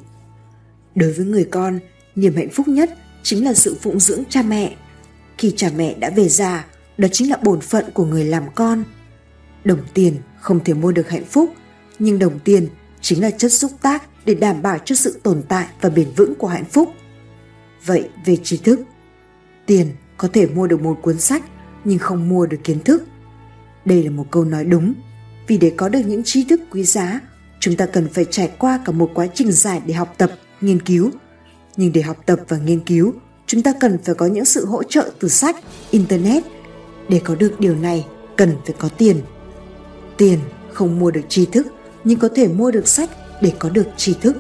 Đối 0.95 1.13
với 1.13 1.25
người 1.25 1.43
con, 1.43 1.79
niềm 2.15 2.35
hạnh 2.35 2.49
phúc 2.49 2.67
nhất 2.67 2.89
chính 3.23 3.45
là 3.45 3.53
sự 3.53 3.75
phụng 3.81 3.99
dưỡng 3.99 4.23
cha 4.29 4.41
mẹ. 4.41 4.75
Khi 5.37 5.53
cha 5.57 5.69
mẹ 5.77 5.95
đã 5.99 6.09
về 6.09 6.29
già, 6.29 6.65
đó 6.97 7.07
chính 7.11 7.29
là 7.29 7.37
bổn 7.43 7.61
phận 7.61 7.85
của 7.93 8.05
người 8.05 8.25
làm 8.25 8.43
con 8.55 8.83
đồng 9.65 9.79
tiền 9.93 10.15
không 10.39 10.63
thể 10.63 10.73
mua 10.73 10.91
được 10.91 11.09
hạnh 11.09 11.25
phúc, 11.25 11.53
nhưng 11.99 12.19
đồng 12.19 12.39
tiền 12.39 12.67
chính 13.01 13.21
là 13.21 13.31
chất 13.31 13.51
xúc 13.51 13.71
tác 13.81 14.03
để 14.25 14.35
đảm 14.35 14.61
bảo 14.61 14.77
cho 14.85 14.95
sự 14.95 15.19
tồn 15.23 15.41
tại 15.47 15.67
và 15.81 15.89
bền 15.89 16.07
vững 16.15 16.35
của 16.35 16.47
hạnh 16.47 16.65
phúc. 16.65 16.89
Vậy 17.85 18.09
về 18.25 18.37
tri 18.43 18.57
thức, 18.57 18.79
tiền 19.65 19.87
có 20.17 20.27
thể 20.33 20.47
mua 20.47 20.67
được 20.67 20.81
một 20.81 20.99
cuốn 21.01 21.19
sách 21.19 21.43
nhưng 21.83 21.99
không 21.99 22.29
mua 22.29 22.45
được 22.45 22.57
kiến 22.63 22.79
thức. 22.79 23.03
Đây 23.85 24.03
là 24.03 24.09
một 24.09 24.25
câu 24.31 24.45
nói 24.45 24.65
đúng, 24.65 24.93
vì 25.47 25.57
để 25.57 25.73
có 25.77 25.89
được 25.89 26.01
những 26.05 26.21
tri 26.23 26.43
thức 26.43 26.61
quý 26.71 26.83
giá, 26.83 27.19
chúng 27.59 27.75
ta 27.75 27.85
cần 27.85 28.07
phải 28.13 28.25
trải 28.31 28.51
qua 28.59 28.79
cả 28.85 28.91
một 28.91 29.11
quá 29.13 29.27
trình 29.33 29.51
dài 29.51 29.81
để 29.85 29.93
học 29.93 30.15
tập, 30.17 30.31
nghiên 30.61 30.81
cứu. 30.81 31.11
Nhưng 31.77 31.91
để 31.91 32.01
học 32.01 32.17
tập 32.25 32.39
và 32.47 32.57
nghiên 32.57 32.79
cứu, 32.79 33.13
chúng 33.45 33.63
ta 33.63 33.73
cần 33.79 33.97
phải 34.03 34.15
có 34.15 34.25
những 34.25 34.45
sự 34.45 34.65
hỗ 34.65 34.83
trợ 34.83 35.09
từ 35.19 35.27
sách, 35.27 35.55
internet. 35.91 36.43
Để 37.09 37.21
có 37.23 37.35
được 37.35 37.59
điều 37.59 37.75
này, 37.75 38.05
cần 38.35 38.55
phải 38.65 38.75
có 38.79 38.89
tiền 38.89 39.21
tiền, 40.17 40.39
không 40.73 40.99
mua 40.99 41.11
được 41.11 41.21
tri 41.29 41.45
thức, 41.45 41.67
nhưng 42.03 42.19
có 42.19 42.29
thể 42.35 42.47
mua 42.47 42.71
được 42.71 42.87
sách 42.87 43.09
để 43.41 43.53
có 43.59 43.69
được 43.69 43.87
tri 43.97 44.13
thức. 44.21 44.37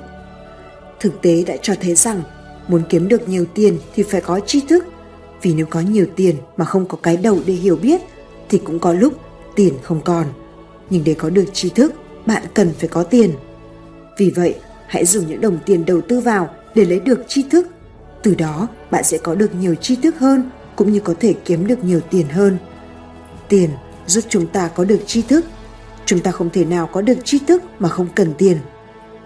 Thực 0.99 1.21
tế 1.21 1.43
đã 1.43 1.57
cho 1.61 1.73
thấy 1.81 1.95
rằng, 1.95 2.21
muốn 2.67 2.83
kiếm 2.89 3.07
được 3.07 3.29
nhiều 3.29 3.45
tiền 3.53 3.77
thì 3.95 4.03
phải 4.03 4.21
có 4.21 4.39
tri 4.39 4.61
thức. 4.61 4.85
Vì 5.41 5.53
nếu 5.53 5.65
có 5.69 5.79
nhiều 5.79 6.05
tiền 6.15 6.35
mà 6.57 6.65
không 6.65 6.85
có 6.85 6.97
cái 7.03 7.17
đầu 7.17 7.39
để 7.45 7.53
hiểu 7.53 7.75
biết, 7.75 8.01
thì 8.49 8.57
cũng 8.57 8.79
có 8.79 8.93
lúc 8.93 9.13
tiền 9.55 9.73
không 9.83 10.01
còn. 10.01 10.25
Nhưng 10.89 11.03
để 11.03 11.13
có 11.13 11.29
được 11.29 11.45
tri 11.53 11.69
thức, 11.69 11.93
bạn 12.25 12.43
cần 12.53 12.71
phải 12.79 12.89
có 12.89 13.03
tiền. 13.03 13.31
Vì 14.17 14.31
vậy, 14.35 14.55
hãy 14.87 15.05
dùng 15.05 15.27
những 15.27 15.41
đồng 15.41 15.57
tiền 15.65 15.85
đầu 15.85 16.01
tư 16.01 16.19
vào 16.19 16.49
để 16.75 16.85
lấy 16.85 16.99
được 16.99 17.19
tri 17.27 17.43
thức. 17.49 17.67
Từ 18.23 18.35
đó, 18.35 18.67
bạn 18.91 19.03
sẽ 19.03 19.17
có 19.17 19.35
được 19.35 19.55
nhiều 19.55 19.75
tri 19.75 19.95
thức 19.95 20.15
hơn, 20.19 20.49
cũng 20.75 20.91
như 20.91 20.99
có 20.99 21.13
thể 21.19 21.33
kiếm 21.45 21.67
được 21.67 21.83
nhiều 21.83 21.99
tiền 22.09 22.27
hơn. 22.29 22.57
Tiền 23.49 23.69
giúp 24.07 24.23
chúng 24.29 24.47
ta 24.47 24.67
có 24.67 24.83
được 24.83 24.99
tri 25.05 25.21
thức 25.21 25.45
chúng 26.05 26.19
ta 26.19 26.31
không 26.31 26.49
thể 26.49 26.65
nào 26.65 26.89
có 26.93 27.01
được 27.01 27.17
tri 27.23 27.39
thức 27.47 27.63
mà 27.79 27.89
không 27.89 28.07
cần 28.15 28.33
tiền. 28.37 28.57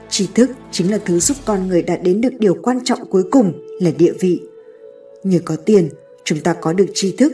Tri 0.09 0.27
thức 0.35 0.49
chính 0.71 0.91
là 0.91 0.99
thứ 1.05 1.19
giúp 1.19 1.37
con 1.45 1.67
người 1.67 1.81
đạt 1.81 2.03
đến 2.03 2.21
được 2.21 2.33
điều 2.39 2.55
quan 2.63 2.79
trọng 2.83 3.05
cuối 3.09 3.23
cùng 3.31 3.53
là 3.81 3.91
địa 3.97 4.13
vị. 4.19 4.41
Nhờ 5.23 5.39
có 5.45 5.55
tiền, 5.55 5.89
chúng 6.23 6.39
ta 6.39 6.53
có 6.53 6.73
được 6.73 6.85
tri 6.93 7.15
thức. 7.17 7.33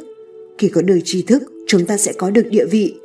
Khi 0.58 0.70
có 0.70 0.82
được 0.82 1.00
tri 1.04 1.24
thức, 1.24 1.44
chúng 1.68 1.86
ta 1.86 1.98
sẽ 1.98 2.14
có 2.14 2.30
được 2.30 2.46
địa 2.50 2.66
vị. 2.66 2.96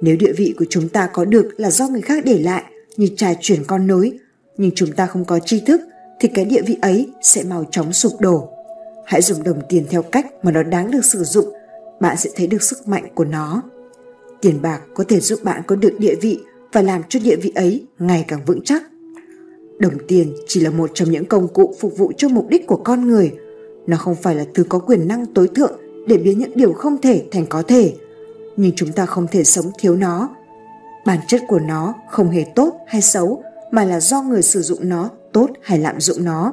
Nếu 0.00 0.16
địa 0.16 0.32
vị 0.32 0.54
của 0.58 0.64
chúng 0.70 0.88
ta 0.88 1.08
có 1.12 1.24
được 1.24 1.48
là 1.56 1.70
do 1.70 1.88
người 1.88 2.00
khác 2.00 2.24
để 2.24 2.38
lại, 2.38 2.62
như 2.96 3.08
trà 3.16 3.34
chuyển 3.40 3.64
con 3.64 3.86
nối, 3.86 4.12
nhưng 4.56 4.70
chúng 4.74 4.92
ta 4.92 5.06
không 5.06 5.24
có 5.24 5.38
tri 5.38 5.60
thức, 5.66 5.80
thì 6.20 6.28
cái 6.34 6.44
địa 6.44 6.62
vị 6.62 6.76
ấy 6.82 7.10
sẽ 7.22 7.42
mau 7.42 7.64
chóng 7.70 7.92
sụp 7.92 8.12
đổ. 8.20 8.48
Hãy 9.06 9.22
dùng 9.22 9.42
đồng 9.42 9.60
tiền 9.68 9.86
theo 9.90 10.02
cách 10.02 10.26
mà 10.42 10.52
nó 10.52 10.62
đáng 10.62 10.90
được 10.90 11.04
sử 11.04 11.24
dụng, 11.24 11.46
bạn 12.00 12.16
sẽ 12.16 12.30
thấy 12.36 12.46
được 12.46 12.62
sức 12.62 12.88
mạnh 12.88 13.06
của 13.14 13.24
nó 13.24 13.62
tiền 14.46 14.62
bạc 14.62 14.80
có 14.94 15.04
thể 15.08 15.20
giúp 15.20 15.44
bạn 15.44 15.62
có 15.66 15.76
được 15.76 15.94
địa 15.98 16.14
vị 16.14 16.38
và 16.72 16.82
làm 16.82 17.02
cho 17.08 17.20
địa 17.24 17.36
vị 17.36 17.52
ấy 17.54 17.86
ngày 17.98 18.24
càng 18.28 18.44
vững 18.46 18.60
chắc. 18.64 18.82
Đồng 19.78 19.92
tiền 20.08 20.34
chỉ 20.46 20.60
là 20.60 20.70
một 20.70 20.90
trong 20.94 21.10
những 21.10 21.24
công 21.24 21.48
cụ 21.48 21.74
phục 21.80 21.98
vụ 21.98 22.12
cho 22.16 22.28
mục 22.28 22.48
đích 22.48 22.66
của 22.66 22.76
con 22.76 23.08
người. 23.08 23.32
Nó 23.86 23.96
không 23.96 24.14
phải 24.14 24.34
là 24.34 24.44
thứ 24.54 24.64
có 24.68 24.78
quyền 24.78 25.08
năng 25.08 25.26
tối 25.26 25.48
thượng 25.54 25.72
để 26.06 26.16
biến 26.16 26.38
những 26.38 26.50
điều 26.54 26.72
không 26.72 27.00
thể 27.00 27.24
thành 27.30 27.46
có 27.46 27.62
thể. 27.62 27.94
Nhưng 28.56 28.72
chúng 28.76 28.92
ta 28.92 29.06
không 29.06 29.26
thể 29.30 29.44
sống 29.44 29.66
thiếu 29.78 29.96
nó. 29.96 30.28
Bản 31.06 31.18
chất 31.28 31.42
của 31.48 31.60
nó 31.60 31.94
không 32.10 32.30
hề 32.30 32.44
tốt 32.54 32.74
hay 32.86 33.02
xấu, 33.02 33.42
mà 33.70 33.84
là 33.84 34.00
do 34.00 34.22
người 34.22 34.42
sử 34.42 34.62
dụng 34.62 34.88
nó 34.88 35.10
tốt 35.32 35.50
hay 35.62 35.78
lạm 35.78 36.00
dụng 36.00 36.24
nó. 36.24 36.52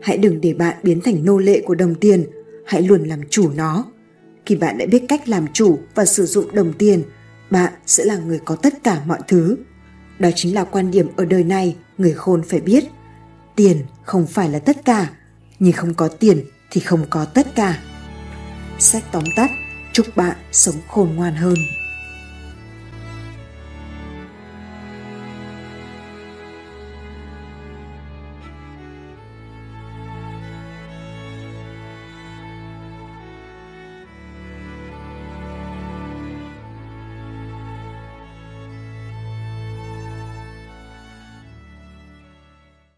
Hãy 0.00 0.18
đừng 0.18 0.40
để 0.40 0.54
bạn 0.54 0.76
biến 0.82 1.00
thành 1.00 1.24
nô 1.24 1.38
lệ 1.38 1.62
của 1.66 1.74
đồng 1.74 1.94
tiền. 1.94 2.24
Hãy 2.64 2.82
luôn 2.82 3.04
làm 3.04 3.20
chủ 3.30 3.50
nó 3.56 3.84
khi 4.46 4.56
bạn 4.56 4.78
đã 4.78 4.86
biết 4.86 5.04
cách 5.08 5.28
làm 5.28 5.46
chủ 5.52 5.78
và 5.94 6.04
sử 6.04 6.26
dụng 6.26 6.54
đồng 6.54 6.72
tiền, 6.72 7.02
bạn 7.50 7.72
sẽ 7.86 8.04
là 8.04 8.16
người 8.16 8.40
có 8.44 8.56
tất 8.56 8.74
cả 8.84 9.00
mọi 9.06 9.18
thứ. 9.28 9.56
Đó 10.18 10.28
chính 10.34 10.54
là 10.54 10.64
quan 10.64 10.90
điểm 10.90 11.08
ở 11.16 11.24
đời 11.24 11.44
này, 11.44 11.76
người 11.98 12.12
khôn 12.12 12.42
phải 12.48 12.60
biết. 12.60 12.84
Tiền 13.56 13.82
không 14.02 14.26
phải 14.26 14.48
là 14.48 14.58
tất 14.58 14.84
cả, 14.84 15.10
nhưng 15.58 15.72
không 15.72 15.94
có 15.94 16.08
tiền 16.08 16.44
thì 16.70 16.80
không 16.80 17.04
có 17.10 17.24
tất 17.24 17.54
cả. 17.54 17.78
Sách 18.78 19.04
tóm 19.12 19.24
tắt, 19.36 19.50
chúc 19.92 20.06
bạn 20.16 20.36
sống 20.52 20.76
khôn 20.88 21.14
ngoan 21.16 21.34
hơn. 21.34 21.56